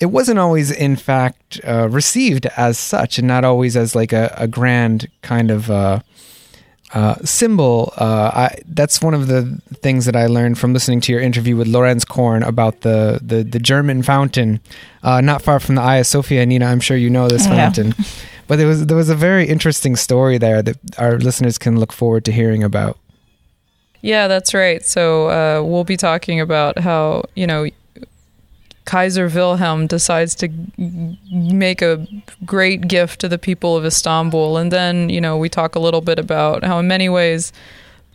It 0.00 0.06
wasn't 0.06 0.40
always 0.40 0.72
in 0.72 0.96
fact 0.96 1.60
uh, 1.64 1.88
received 1.88 2.46
as 2.56 2.78
such 2.78 3.18
and 3.18 3.28
not 3.28 3.44
always 3.44 3.76
as 3.76 3.94
like 3.94 4.12
a, 4.12 4.34
a 4.36 4.48
grand 4.48 5.08
kind 5.22 5.50
of 5.52 5.70
uh, 5.70 6.00
uh, 6.94 7.14
symbol 7.24 7.92
uh, 7.96 8.30
I, 8.34 8.58
that's 8.66 9.00
one 9.00 9.14
of 9.14 9.26
the 9.26 9.60
things 9.80 10.04
that 10.04 10.14
i 10.16 10.26
learned 10.26 10.58
from 10.58 10.72
listening 10.74 11.00
to 11.02 11.12
your 11.12 11.20
interview 11.20 11.56
with 11.56 11.66
lorenz 11.68 12.04
korn 12.04 12.42
about 12.42 12.80
the, 12.82 13.18
the, 13.22 13.42
the 13.42 13.58
german 13.58 14.02
fountain 14.02 14.60
uh, 15.02 15.20
not 15.20 15.40
far 15.42 15.58
from 15.60 15.74
the 15.76 15.82
Hagia 15.82 16.04
sophia 16.04 16.44
nina 16.46 16.66
i'm 16.66 16.80
sure 16.80 16.96
you 16.96 17.10
know 17.10 17.28
this 17.28 17.46
Yeah. 17.46 17.56
fountain 17.70 17.94
but 18.46 18.56
there 18.58 18.66
was 18.66 18.86
there 18.86 18.96
was 18.96 19.08
a 19.08 19.14
very 19.14 19.46
interesting 19.48 19.96
story 19.96 20.36
there 20.38 20.62
that 20.62 20.76
our 20.98 21.18
listeners 21.18 21.56
can 21.58 21.78
look 21.80 21.92
forward 21.92 22.24
to 22.26 22.32
hearing 22.32 22.62
about 22.62 22.98
Yeah, 24.02 24.26
that's 24.28 24.52
right. 24.52 24.84
So 24.84 25.28
uh, 25.30 25.62
we'll 25.62 25.84
be 25.84 25.96
talking 25.96 26.40
about 26.40 26.78
how 26.78 27.22
you 27.36 27.46
know 27.46 27.66
Kaiser 28.84 29.28
Wilhelm 29.28 29.86
decides 29.86 30.34
to 30.36 30.48
make 31.30 31.82
a 31.82 32.06
great 32.44 32.88
gift 32.88 33.20
to 33.20 33.28
the 33.28 33.38
people 33.38 33.76
of 33.76 33.84
Istanbul, 33.84 34.56
and 34.56 34.72
then 34.72 35.08
you 35.08 35.20
know 35.20 35.36
we 35.38 35.48
talk 35.48 35.74
a 35.74 35.78
little 35.78 36.00
bit 36.00 36.18
about 36.18 36.64
how 36.64 36.78
in 36.78 36.88
many 36.88 37.08
ways 37.08 37.52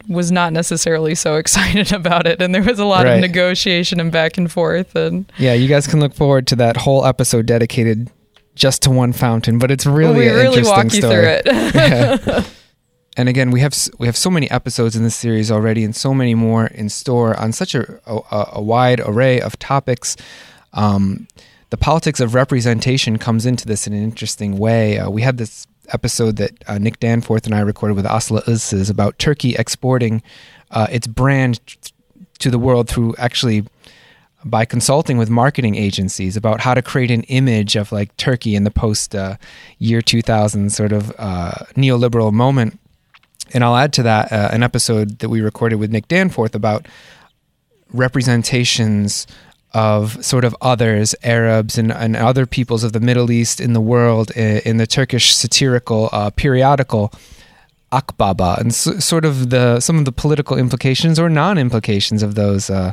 was 0.10 0.32
not 0.32 0.54
necessarily 0.54 1.16
so 1.16 1.36
excited 1.42 1.92
about 1.94 2.28
it, 2.28 2.42
and 2.42 2.54
there 2.54 2.64
was 2.64 2.80
a 2.80 2.86
lot 2.86 3.06
Right. 3.06 3.16
of 3.16 3.22
negotiation 3.22 4.00
and 4.00 4.12
back 4.12 4.38
and 4.38 4.52
forth, 4.52 4.96
and 4.96 5.32
Yeah, 5.38 5.54
you 5.54 5.68
guys 5.68 5.88
can 5.88 6.00
look 6.00 6.14
forward 6.14 6.48
to 6.48 6.56
that 6.58 6.78
whole 6.78 7.06
episode 7.06 7.46
dedicated 7.46 8.10
just 8.56 8.82
to 8.84 8.90
one 8.90 9.14
fountain, 9.14 9.60
but 9.60 9.70
it's 9.72 9.86
really 9.86 10.18
we 10.20 10.28
an 10.28 10.36
really 10.36 10.58
interesting 10.58 10.76
walk 10.76 10.94
you 10.94 11.02
story. 11.02 11.42
through 11.42 11.52
it. 11.52 11.76
Yeah. 11.76 12.44
and 13.18 13.30
again, 13.30 13.52
we 13.52 13.62
have 13.62 13.74
we 14.00 14.06
have 14.08 14.18
so 14.18 14.30
many 14.30 14.50
episodes 14.52 14.96
in 14.96 15.04
this 15.04 15.16
series 15.16 15.50
already, 15.52 15.84
and 15.84 15.96
so 15.96 16.14
many 16.14 16.36
more 16.36 16.68
in 16.68 16.90
store 16.90 17.40
on 17.40 17.52
such 17.52 17.74
a 17.76 18.00
a, 18.06 18.46
a 18.54 18.62
wide 18.62 19.00
array 19.00 19.40
of 19.42 19.58
topics. 19.60 20.16
Um, 20.78 21.28
the 21.70 21.78
politics 21.78 22.22
of 22.22 22.34
representation 22.34 23.18
comes 23.18 23.46
into 23.46 23.66
this 23.66 23.88
in 23.88 23.94
an 23.94 24.04
interesting 24.04 24.58
way. 24.58 25.00
Uh, 25.00 25.10
we 25.10 25.22
had 25.22 25.38
this 25.38 25.68
episode 25.90 26.38
that 26.38 26.52
uh, 26.68 26.78
Nick 26.78 27.00
Danforth 27.00 27.46
and 27.46 27.56
I 27.56 27.60
recorded 27.60 27.96
with 27.96 28.06
Aslı 28.06 28.44
Iğsız 28.46 28.90
about 28.90 29.20
Turkey 29.20 29.56
exporting 29.56 30.22
uh, 30.72 30.88
its 30.90 31.08
brand 31.08 31.60
to 32.40 32.52
the 32.52 32.60
world 32.60 32.88
through 32.88 33.16
actually 33.18 33.66
by 34.46 34.66
consulting 34.66 35.18
with 35.18 35.30
marketing 35.30 35.76
agencies 35.76 36.38
about 36.38 36.62
how 36.62 36.74
to 36.74 36.82
create 36.82 37.12
an 37.12 37.24
image 37.24 37.76
of 37.76 37.92
like 37.92 38.16
Turkey 38.18 38.56
in 38.56 38.64
the 38.64 38.72
post 38.72 39.16
uh, 39.16 39.36
year 39.80 40.02
2000 40.02 40.72
sort 40.72 40.92
of 40.92 41.12
uh, 41.18 41.52
neoliberal 41.76 42.32
moment. 42.32 42.80
And 43.54 43.64
I'll 43.64 43.76
add 43.76 43.94
to 43.94 44.04
that 44.04 44.32
uh, 44.32 44.50
an 44.52 44.62
episode 44.62 45.20
that 45.20 45.30
we 45.30 45.42
recorded 45.42 45.78
with 45.78 45.92
Nick 45.92 46.08
Danforth 46.08 46.54
about 46.54 46.88
representations 47.94 49.26
of 49.78 50.02
sort 50.26 50.44
of 50.46 50.54
others, 50.62 51.14
Arabs 51.24 51.78
and, 51.78 51.92
and 51.92 52.16
other 52.16 52.46
peoples 52.46 52.84
of 52.84 52.92
the 52.94 53.00
Middle 53.10 53.30
East 53.40 53.60
in 53.60 53.74
the 53.74 53.82
world 53.94 54.32
in, 54.32 54.58
in 54.70 54.78
the 54.78 54.88
Turkish 54.88 55.36
satirical 55.36 56.10
uh, 56.12 56.30
periodical 56.44 57.12
Akbaba 57.92 58.58
and 58.60 58.70
s- 58.72 59.06
sort 59.06 59.26
of 59.26 59.50
the 59.50 59.80
some 59.80 59.98
of 60.00 60.06
the 60.06 60.12
political 60.12 60.58
implications 60.58 61.20
or 61.20 61.30
non-implications 61.30 62.22
of 62.24 62.32
those 62.36 62.70
uh, 62.70 62.92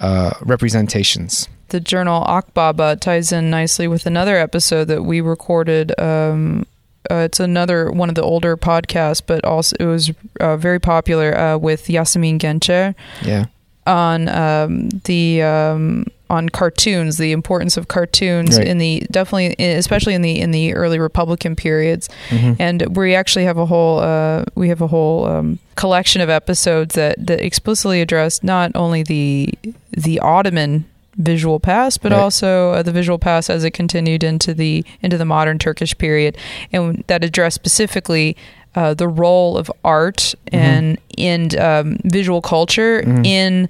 uh, 0.00 0.30
representations. 0.42 1.48
the 1.68 1.80
journal 1.80 2.24
Akbaba 2.24 2.98
ties 2.98 3.30
in 3.32 3.50
nicely 3.50 3.86
with 3.88 4.06
another 4.06 4.36
episode 4.36 4.86
that 4.88 5.02
we 5.04 5.20
recorded. 5.20 5.92
Um, 6.00 6.64
uh, 7.10 7.26
it's 7.28 7.40
another 7.40 7.90
one 7.92 8.08
of 8.08 8.14
the 8.14 8.22
older 8.22 8.56
podcasts, 8.56 9.22
but 9.24 9.44
also 9.44 9.76
it 9.80 9.86
was 9.86 10.10
uh, 10.40 10.56
very 10.56 10.80
popular 10.80 11.30
uh, 11.36 11.56
with 11.68 11.86
Yasemin 11.88 12.38
Gencer 12.38 12.94
Yeah. 13.22 13.44
On 13.88 14.28
um, 14.28 14.88
the 15.04 15.42
um, 15.42 16.06
on 16.30 16.48
cartoons, 16.50 17.16
the 17.16 17.32
importance 17.32 17.78
of 17.78 17.88
cartoons 17.88 18.58
Right. 18.58 18.66
in 18.68 18.76
the 18.78 19.02
definitely, 19.10 19.56
especially 19.64 20.12
in 20.14 20.20
the 20.22 20.38
in 20.40 20.50
the 20.50 20.74
early 20.74 20.98
Republican 20.98 21.56
periods 21.56 22.08
Mhm. 22.28 22.56
and 22.58 22.96
we 22.96 23.14
actually 23.14 23.44
have 23.46 23.56
a 23.56 23.64
whole 23.66 23.98
uh, 24.00 24.44
we 24.54 24.68
have 24.68 24.82
a 24.82 24.86
whole 24.88 25.24
um, 25.24 25.58
collection 25.74 26.20
of 26.20 26.28
episodes 26.28 26.94
that 26.94 27.14
that 27.26 27.40
explicitly 27.40 28.02
address 28.02 28.42
not 28.42 28.70
only 28.74 29.02
the 29.02 29.54
the 29.92 30.20
Ottoman 30.20 30.84
visual 31.16 31.58
past 31.58 32.00
but 32.02 32.12
Right. 32.12 32.20
also 32.20 32.72
uh, 32.74 32.82
the 32.82 32.92
visual 32.92 33.18
past 33.18 33.50
as 33.50 33.64
it 33.64 33.72
continued 33.72 34.22
into 34.22 34.52
the 34.54 34.84
into 35.02 35.16
the 35.18 35.24
modern 35.24 35.58
Turkish 35.58 35.96
period 35.98 36.36
and 36.72 37.02
that 37.08 37.24
address 37.24 37.54
specifically 37.54 38.36
uh, 38.78 38.94
the 39.02 39.08
role 39.24 39.52
of 39.60 39.66
art 39.84 40.34
and 40.52 40.98
and 41.32 41.50
um, 41.68 41.86
visual 42.18 42.40
culture 42.40 43.02
Mhm. 43.02 43.26
in 43.26 43.68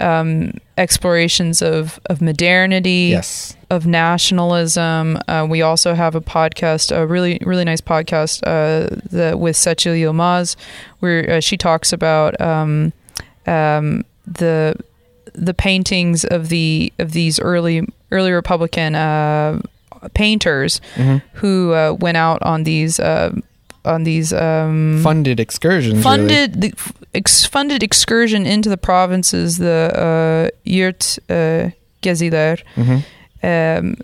um, 0.00 0.52
explorations 0.76 1.62
of 1.62 1.98
of 2.10 2.20
modernity 2.20 3.08
Yes. 3.18 3.56
of 3.70 3.84
nationalism. 3.86 5.18
Uh, 5.28 5.46
we 5.48 5.62
also 5.62 5.94
have 5.94 6.14
a 6.14 6.20
podcast, 6.20 6.92
a 6.96 7.06
really 7.06 7.38
really 7.50 7.64
nice 7.64 7.80
podcast 7.82 8.42
uh, 8.46 8.86
the, 9.16 9.36
with 9.36 9.56
Seçil 9.56 9.94
Yilmaz, 10.02 10.56
where 11.00 11.20
uh, 11.30 11.40
she 11.40 11.56
talks 11.56 11.92
about 11.92 12.40
um, 12.40 12.92
um, 13.46 14.04
the 14.40 14.74
the 15.34 15.54
paintings 15.54 16.24
of 16.24 16.48
the 16.48 16.92
of 16.98 17.12
these 17.12 17.40
early 17.40 17.82
early 18.10 18.32
Republican 18.32 18.94
uh, 18.94 19.60
painters 20.14 20.80
Mhm. 20.96 21.20
who 21.40 21.72
uh, 21.74 21.92
went 22.04 22.16
out 22.16 22.40
on 22.42 22.64
these 22.64 23.00
uh, 23.00 23.30
on 23.84 24.04
these 24.04 24.32
um, 24.32 25.00
Funded 25.02 25.40
excursions. 25.40 25.94
really. 25.94 26.02
funded 26.02 26.60
the 26.60 26.72
ex- 27.14 27.44
funded 27.46 27.82
excursion 27.82 28.46
into 28.46 28.68
the 28.68 28.76
provinces, 28.76 29.58
the 29.58 29.90
uh, 29.94 30.56
Yurt 30.64 31.18
uh, 31.30 31.70
Geziler, 32.02 32.58
Mhm. 32.76 33.04
um, 33.42 33.96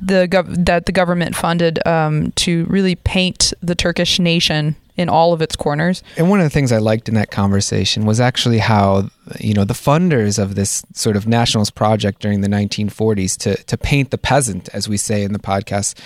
the 0.00 0.28
gov- 0.28 0.64
that 0.66 0.86
the 0.86 0.92
government 0.92 1.34
funded 1.36 1.78
um, 1.86 2.32
to 2.36 2.64
really 2.66 2.94
paint 2.96 3.52
the 3.62 3.74
Turkish 3.74 4.18
nation 4.18 4.76
in 4.96 5.08
all 5.08 5.32
of 5.32 5.40
its 5.42 5.56
corners. 5.56 6.02
And 6.16 6.28
one 6.30 6.40
of 6.40 6.44
the 6.44 6.50
things 6.50 6.72
I 6.72 6.78
liked 6.78 7.08
in 7.08 7.14
that 7.14 7.30
conversation 7.30 8.04
was 8.06 8.20
actually 8.20 8.58
how, 8.58 9.10
you 9.40 9.54
know, 9.54 9.64
the 9.64 9.74
funders 9.74 10.38
of 10.38 10.54
this 10.54 10.82
sort 10.94 11.16
of 11.16 11.26
nationalist 11.26 11.74
project 11.74 12.20
during 12.20 12.40
the 12.40 12.48
1940s 12.48 13.36
to, 13.38 13.56
to 13.64 13.76
paint 13.76 14.10
the 14.10 14.18
peasant, 14.18 14.68
as 14.72 14.88
we 14.88 14.96
say 14.96 15.22
in 15.22 15.32
the 15.32 15.38
podcast, 15.38 15.98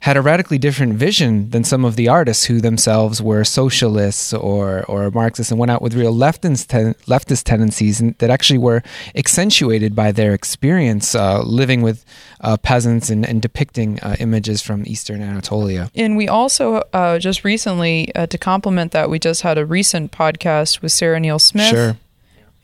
had 0.00 0.16
a 0.16 0.22
radically 0.22 0.58
different 0.58 0.94
vision 0.94 1.50
than 1.50 1.62
some 1.62 1.84
of 1.84 1.96
the 1.96 2.08
artists 2.08 2.44
who 2.44 2.60
themselves 2.60 3.20
were 3.20 3.44
socialists 3.44 4.32
or, 4.32 4.84
or 4.86 5.10
Marxists 5.10 5.50
and 5.50 5.60
went 5.60 5.70
out 5.70 5.82
with 5.82 5.94
real 5.94 6.14
leftist, 6.14 6.68
ten, 6.68 6.94
leftist 7.06 7.44
tendencies 7.44 8.00
and, 8.00 8.16
that 8.18 8.30
actually 8.30 8.58
were 8.58 8.82
accentuated 9.14 9.94
by 9.94 10.10
their 10.10 10.32
experience 10.32 11.14
uh, 11.14 11.42
living 11.42 11.82
with 11.82 12.04
uh, 12.40 12.56
peasants 12.56 13.10
and, 13.10 13.26
and 13.26 13.42
depicting 13.42 14.00
uh, 14.00 14.16
images 14.20 14.62
from 14.62 14.84
Eastern 14.86 15.20
Anatolia. 15.20 15.90
And 15.94 16.16
we 16.16 16.28
also 16.28 16.82
uh, 16.92 17.18
just 17.18 17.44
recently, 17.44 18.14
uh, 18.14 18.26
to 18.26 18.38
complement 18.38 18.92
that, 18.92 19.10
we 19.10 19.18
just 19.18 19.42
had 19.42 19.58
a 19.58 19.66
recent 19.66 20.12
podcast 20.12 20.80
with 20.80 20.92
Sarah-Neel 20.92 21.38
Smith. 21.38 21.68
Sure. 21.68 21.96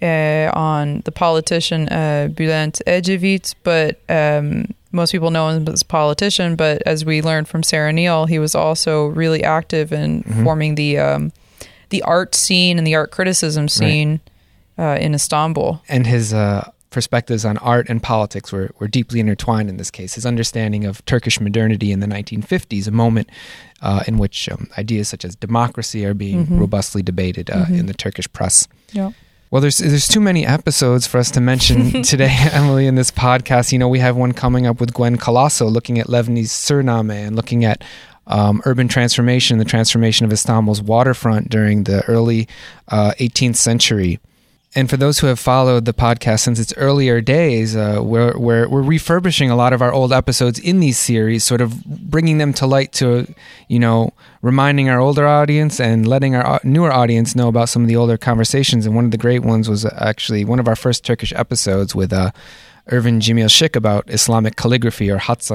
Uh, 0.02 0.50
on 0.52 1.00
the 1.06 1.10
politician 1.12 1.88
uh, 1.88 2.28
Bülent 2.30 2.82
Ecevit, 2.86 3.54
but 3.62 3.98
um, 4.10 4.66
most 4.92 5.10
people 5.10 5.30
know 5.30 5.48
him 5.48 5.66
as 5.68 5.80
a 5.80 5.84
politician. 5.86 6.54
But 6.54 6.82
as 6.84 7.02
we 7.06 7.22
learned 7.22 7.48
from 7.48 7.62
Sarah-Neel, 7.62 8.26
he 8.26 8.38
was 8.38 8.54
also 8.54 9.06
really 9.06 9.42
active 9.42 9.94
in 9.94 10.22
Mhm. 10.24 10.44
forming 10.44 10.74
the 10.74 10.98
um, 10.98 11.32
the 11.88 12.02
art 12.02 12.34
scene 12.34 12.76
and 12.76 12.86
the 12.86 12.94
art 12.94 13.10
criticism 13.10 13.68
scene 13.68 14.20
uh, 14.78 14.98
in 15.00 15.14
Istanbul. 15.14 15.80
and 15.88 16.06
his 16.06 16.34
uh, 16.34 16.68
perspectives 16.90 17.44
on 17.46 17.56
art 17.58 17.88
and 17.88 18.02
politics 18.02 18.52
were, 18.52 18.70
were 18.78 18.88
deeply 18.88 19.18
intertwined 19.20 19.68
in 19.70 19.76
this 19.78 19.90
case. 19.90 20.14
His 20.14 20.26
understanding 20.26 20.84
of 20.84 21.02
Turkish 21.06 21.40
modernity 21.40 21.90
in 21.90 22.00
the 22.00 22.06
1950s, 22.06 22.86
a 22.86 22.90
moment 22.90 23.30
uh, 23.80 24.02
in 24.06 24.18
which 24.18 24.48
um, 24.50 24.68
ideas 24.76 25.08
such 25.08 25.24
as 25.24 25.34
democracy 25.36 26.04
are 26.04 26.14
being 26.14 26.46
Mhm. 26.46 26.60
robustly 26.60 27.02
debated 27.02 27.48
uh, 27.50 27.64
Mhm. 27.66 27.78
in 27.80 27.86
the 27.86 27.94
Turkish 27.94 28.30
press. 28.32 28.68
Yeah. 28.92 29.10
Well, 29.50 29.62
there's 29.62 29.78
there's 29.78 30.08
too 30.08 30.20
many 30.20 30.44
episodes 30.44 31.06
for 31.06 31.18
us 31.18 31.30
to 31.32 31.40
mention 31.40 32.02
today, 32.02 32.34
Emily, 32.52 32.86
in 32.86 32.96
this 32.96 33.10
podcast. 33.10 33.72
You 33.72 33.78
know, 33.78 33.88
we 33.88 34.00
have 34.00 34.16
one 34.16 34.32
coming 34.32 34.66
up 34.66 34.80
with 34.80 34.92
Gwen 34.92 35.16
Collaço 35.18 35.70
looking 35.70 35.98
at 35.98 36.08
Levni's 36.08 36.50
Surname 36.50 37.10
and 37.10 37.36
looking 37.36 37.64
at 37.64 37.84
um, 38.26 38.60
urban 38.64 38.88
transformation, 38.88 39.58
the 39.58 39.64
transformation 39.64 40.26
of 40.26 40.32
Istanbul's 40.32 40.82
waterfront 40.82 41.48
during 41.48 41.84
the 41.84 42.04
early 42.06 42.48
uh, 42.88 43.12
18th 43.20 43.56
century. 43.56 44.18
And 44.76 44.90
for 44.90 44.98
those 44.98 45.20
who 45.20 45.26
have 45.26 45.38
followed 45.38 45.86
the 45.86 45.94
podcast 45.94 46.40
since 46.40 46.58
its 46.58 46.74
earlier 46.76 47.22
days, 47.22 47.74
uh, 47.74 48.00
we're, 48.02 48.36
we're, 48.36 48.68
we're 48.68 48.82
refurbishing 48.82 49.50
a 49.50 49.56
lot 49.56 49.72
of 49.72 49.80
our 49.80 49.90
old 49.90 50.12
episodes 50.12 50.58
in 50.58 50.80
these 50.80 50.98
series, 50.98 51.44
sort 51.44 51.62
of 51.62 51.82
bringing 51.86 52.36
them 52.36 52.52
to 52.52 52.66
light 52.66 52.92
to, 52.92 53.26
you 53.68 53.78
know, 53.78 54.12
reminding 54.42 54.90
our 54.90 55.00
older 55.00 55.26
audience 55.26 55.80
and 55.80 56.06
letting 56.06 56.34
our 56.36 56.60
newer 56.62 56.92
audience 56.92 57.34
know 57.34 57.48
about 57.48 57.70
some 57.70 57.80
of 57.80 57.88
the 57.88 57.96
older 57.96 58.18
conversations. 58.18 58.84
And 58.84 58.94
one 58.94 59.06
of 59.06 59.12
the 59.12 59.16
great 59.16 59.42
ones 59.42 59.66
was 59.66 59.86
actually 59.86 60.44
one 60.44 60.60
of 60.60 60.68
our 60.68 60.76
first 60.76 61.06
Turkish 61.06 61.32
episodes 61.32 61.94
with 61.94 62.12
uh, 62.12 62.32
Irvin 62.88 63.20
Cemil 63.20 63.48
Schick 63.48 63.76
about 63.76 64.04
Islamic 64.10 64.56
calligraphy 64.56 65.10
or 65.10 65.16
hat. 65.16 65.50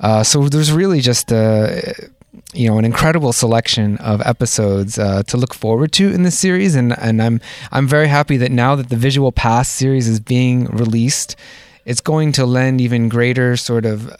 Uh, 0.00 0.22
so 0.22 0.48
there's 0.50 0.70
really 0.70 1.00
just 1.00 1.32
uh, 1.32 1.80
you 2.54 2.68
know 2.68 2.78
an 2.78 2.84
incredible 2.84 3.32
selection 3.32 3.98
of 3.98 4.22
episodes 4.22 4.98
uh, 4.98 5.22
to 5.24 5.36
look 5.36 5.54
forward 5.54 5.92
to 5.92 6.12
in 6.12 6.22
this 6.22 6.38
series, 6.38 6.74
and 6.74 6.98
and 6.98 7.22
I'm 7.22 7.40
I'm 7.72 7.86
very 7.86 8.08
happy 8.08 8.36
that 8.38 8.50
now 8.50 8.74
that 8.76 8.88
the 8.88 8.96
Visual 8.96 9.32
Past 9.32 9.74
series 9.74 10.08
is 10.08 10.20
being 10.20 10.64
released, 10.66 11.36
it's 11.84 12.00
going 12.00 12.32
to 12.32 12.46
lend 12.46 12.80
even 12.80 13.08
greater 13.08 13.56
sort 13.56 13.84
of 13.84 14.14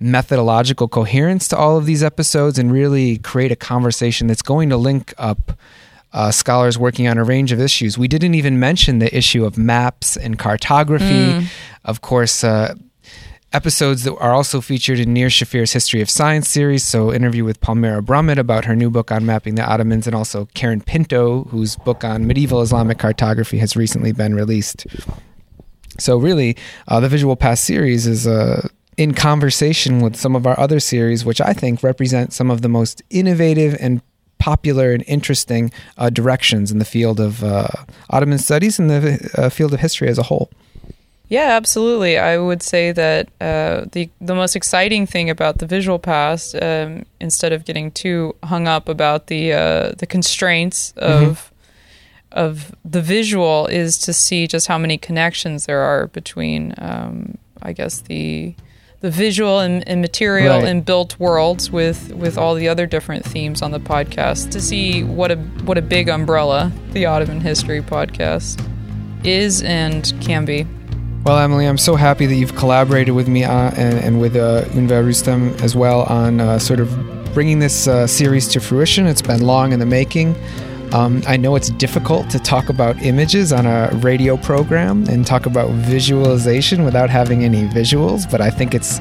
methodological 0.00 0.86
coherence 0.86 1.48
to 1.48 1.56
all 1.56 1.76
of 1.76 1.84
these 1.84 2.02
episodes 2.02 2.58
and 2.58 2.70
really 2.70 3.18
create 3.18 3.50
a 3.50 3.56
conversation 3.56 4.28
that's 4.28 4.42
going 4.42 4.68
to 4.68 4.76
link 4.76 5.12
up 5.18 5.58
uh, 6.12 6.30
scholars 6.30 6.78
working 6.78 7.08
on 7.08 7.18
a 7.18 7.24
range 7.24 7.52
of 7.52 7.60
issues. 7.60 7.98
We 7.98 8.08
didn't 8.08 8.34
even 8.34 8.58
mention 8.60 9.00
the 9.00 9.14
issue 9.16 9.44
of 9.44 9.58
maps 9.58 10.16
and 10.16 10.38
cartography. 10.38 11.32
Of 11.84 12.00
course, 12.00 12.44
uh, 12.44 12.74
episodes 13.52 14.04
that 14.04 14.14
are 14.16 14.32
also 14.32 14.60
featured 14.60 14.98
in 14.98 15.14
Nir 15.14 15.28
Shafir's 15.28 15.72
History 15.72 16.00
of 16.00 16.10
Science 16.10 16.48
series. 16.48 16.84
So, 16.84 17.12
interview 17.12 17.44
with 17.44 17.60
Palmira 17.60 18.02
Brummett 18.02 18.38
about 18.38 18.64
her 18.64 18.76
new 18.76 18.90
book 18.90 19.10
on 19.10 19.24
mapping 19.24 19.54
the 19.54 19.64
Ottomans, 19.64 20.06
and 20.06 20.14
also 20.14 20.46
Karen 20.54 20.80
Pinto, 20.80 21.44
whose 21.44 21.76
book 21.76 22.04
on 22.04 22.26
medieval 22.26 22.62
Islamic 22.62 22.98
cartography 22.98 23.58
has 23.58 23.76
recently 23.76 24.12
been 24.12 24.34
released. 24.34 24.86
So 25.98 26.16
really, 26.18 26.56
uh, 26.86 27.00
the 27.00 27.08
Visual 27.08 27.36
Past 27.36 27.64
series 27.64 28.06
is 28.06 28.26
uh, 28.26 28.68
in 28.96 29.14
conversation 29.14 30.00
with 30.00 30.16
some 30.16 30.36
of 30.36 30.46
our 30.46 30.58
other 30.58 30.80
series, 30.80 31.24
which 31.24 31.40
I 31.40 31.52
think 31.52 31.82
represent 31.82 32.32
some 32.32 32.50
of 32.50 32.62
the 32.62 32.68
most 32.68 33.02
innovative 33.10 33.76
and 33.80 34.02
popular 34.38 34.92
and 34.92 35.04
interesting 35.06 35.72
uh, 35.96 36.10
directions 36.10 36.70
in 36.70 36.78
the 36.78 36.84
field 36.84 37.18
of 37.18 37.42
uh, 37.42 37.68
Ottoman 38.10 38.38
studies 38.38 38.78
and 38.78 38.88
the 38.88 39.30
uh, 39.36 39.48
field 39.48 39.74
of 39.74 39.80
history 39.80 40.08
as 40.08 40.18
a 40.18 40.22
whole. 40.22 40.50
Yeah, 41.30 41.50
absolutely. 41.56 42.16
I 42.18 42.38
would 42.38 42.62
say 42.62 42.90
that 42.92 43.28
uh, 43.40 43.84
the 43.92 44.08
the 44.20 44.34
most 44.34 44.56
exciting 44.56 45.06
thing 45.06 45.28
about 45.28 45.58
the 45.58 45.66
visual 45.66 45.98
past, 45.98 46.54
um, 46.62 47.04
instead 47.20 47.52
of 47.52 47.64
getting 47.66 47.90
too 47.90 48.34
hung 48.44 48.66
up 48.66 48.88
about 48.88 49.26
the 49.26 49.52
uh, 49.52 49.92
the 49.98 50.06
constraints 50.06 50.92
of 50.96 51.52
of 52.32 52.74
the 52.84 53.02
visual, 53.02 53.66
is 53.66 53.98
to 53.98 54.12
see 54.14 54.46
just 54.46 54.68
how 54.68 54.78
many 54.78 54.96
connections 54.98 55.66
there 55.66 55.80
are 55.80 56.06
between, 56.08 56.74
um, 56.78 57.36
I 57.62 57.72
guess 57.74 58.00
the 58.00 58.54
the 59.00 59.10
visual 59.10 59.60
and, 59.60 59.86
and 59.86 60.00
material 60.00 60.58
Right. 60.60 60.68
and 60.68 60.84
built 60.84 61.18
worlds 61.20 61.70
with 61.70 62.10
with 62.14 62.38
all 62.38 62.54
the 62.54 62.68
other 62.68 62.86
different 62.86 63.24
themes 63.26 63.60
on 63.60 63.70
the 63.70 63.80
podcast. 63.80 64.50
To 64.52 64.60
see 64.62 65.04
what 65.04 65.30
a 65.30 65.36
what 65.66 65.76
a 65.76 65.82
big 65.82 66.08
umbrella 66.08 66.72
the 66.92 67.04
Ottoman 67.04 67.40
History 67.42 67.82
podcast 67.82 68.64
is 69.24 69.62
and 69.62 70.10
can 70.22 70.46
be. 70.46 70.66
Well, 71.24 71.38
Emily, 71.38 71.66
I'm 71.66 71.78
so 71.78 71.94
happy 71.94 72.26
that 72.26 72.34
you've 72.36 72.54
collaborated 72.54 73.14
with 73.14 73.28
me 73.28 73.44
uh, 73.44 73.70
and, 73.76 73.98
and 73.98 74.20
with 74.20 74.34
uh, 74.34 74.64
Ünver 74.68 75.04
Rüstem 75.04 75.60
as 75.60 75.76
well 75.76 76.02
on 76.04 76.40
uh, 76.40 76.58
sort 76.58 76.80
of 76.80 76.88
bringing 77.34 77.58
this 77.58 77.86
uh, 77.86 78.06
series 78.06 78.48
to 78.48 78.60
fruition. 78.60 79.06
It's 79.06 79.20
been 79.20 79.42
long 79.42 79.72
in 79.72 79.78
the 79.78 79.86
making. 79.86 80.34
Um, 80.94 81.22
I 81.26 81.36
know 81.36 81.54
it's 81.54 81.68
difficult 81.70 82.30
to 82.30 82.38
talk 82.38 82.70
about 82.70 83.02
images 83.02 83.52
on 83.52 83.66
a 83.66 83.90
radio 83.96 84.38
program 84.38 85.04
and 85.08 85.26
talk 85.26 85.44
about 85.44 85.70
visualization 85.70 86.82
without 86.82 87.10
having 87.10 87.44
any 87.44 87.64
visuals, 87.64 88.30
but 88.30 88.40
I 88.40 88.48
think 88.48 88.74
it's 88.74 88.98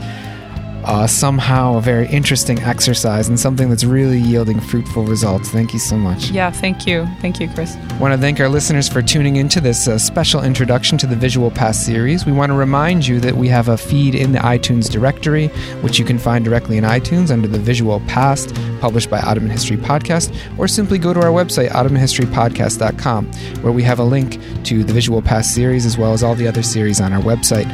uh, 0.87 1.05
somehow 1.05 1.75
a 1.75 1.81
very 1.81 2.07
interesting 2.07 2.59
exercise 2.61 3.27
and 3.27 3.37
something 3.37 3.69
that's 3.69 3.83
really 3.83 4.17
yielding 4.19 4.59
fruitful 4.59 5.03
results. 5.03 5.49
Thank 5.49 5.73
you 5.73 5.79
so 5.79 5.97
much. 5.97 6.29
Yeah, 6.29 6.49
thank 6.49 6.87
you. 6.87 7.05
Thank 7.19 7.41
you, 7.41 7.49
Chris. 7.49 7.75
I 7.75 7.97
want 7.97 8.13
to 8.13 8.17
thank 8.17 8.39
our 8.39 8.47
listeners 8.47 8.87
for 8.87 9.01
tuning 9.01 9.35
into 9.35 9.59
this 9.59 9.87
uh, 9.89 9.97
special 9.97 10.43
introduction 10.43 10.97
to 10.99 11.07
the 11.07 11.15
Visual 11.15 11.51
Past 11.51 11.85
series. 11.85 12.25
We 12.25 12.31
want 12.31 12.51
to 12.51 12.55
remind 12.55 13.05
you 13.05 13.19
that 13.19 13.35
we 13.35 13.49
have 13.49 13.67
a 13.67 13.77
feed 13.77 14.15
in 14.15 14.31
the 14.31 14.39
iTunes 14.39 14.89
directory, 14.89 15.47
which 15.81 15.99
you 15.99 16.05
can 16.05 16.17
find 16.17 16.45
directly 16.45 16.77
in 16.77 16.85
iTunes 16.85 17.31
under 17.31 17.49
the 17.49 17.59
Visual 17.59 17.99
Past, 18.07 18.55
published 18.79 19.09
by 19.09 19.19
Ottoman 19.19 19.51
History 19.51 19.77
Podcast, 19.77 20.33
or 20.57 20.69
simply 20.69 20.97
go 20.97 21.13
to 21.13 21.19
our 21.19 21.31
website, 21.31 21.69
ottomanhistorypodcast.com, 21.71 23.25
where 23.61 23.73
we 23.73 23.83
have 23.83 23.99
a 23.99 24.05
link 24.05 24.39
to 24.63 24.85
the 24.85 24.93
Visual 24.93 25.21
Past 25.21 25.53
series 25.53 25.85
as 25.85 25.97
well 25.97 26.13
as 26.13 26.23
all 26.23 26.33
the 26.35 26.47
other 26.47 26.63
series 26.63 27.01
on 27.01 27.11
our 27.11 27.21
website. 27.21 27.67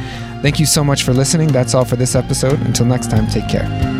Thank 0.44 0.60
you 0.60 0.66
so 0.66 0.84
much 0.84 1.04
for 1.04 1.14
listening. 1.14 1.48
That's 1.48 1.74
all 1.74 1.86
for 1.86 1.96
this 1.96 2.14
episode. 2.14 2.60
Until 2.66 2.84
next 2.84 3.10
time, 3.10 3.26
take 3.28 3.48
care. 3.48 3.93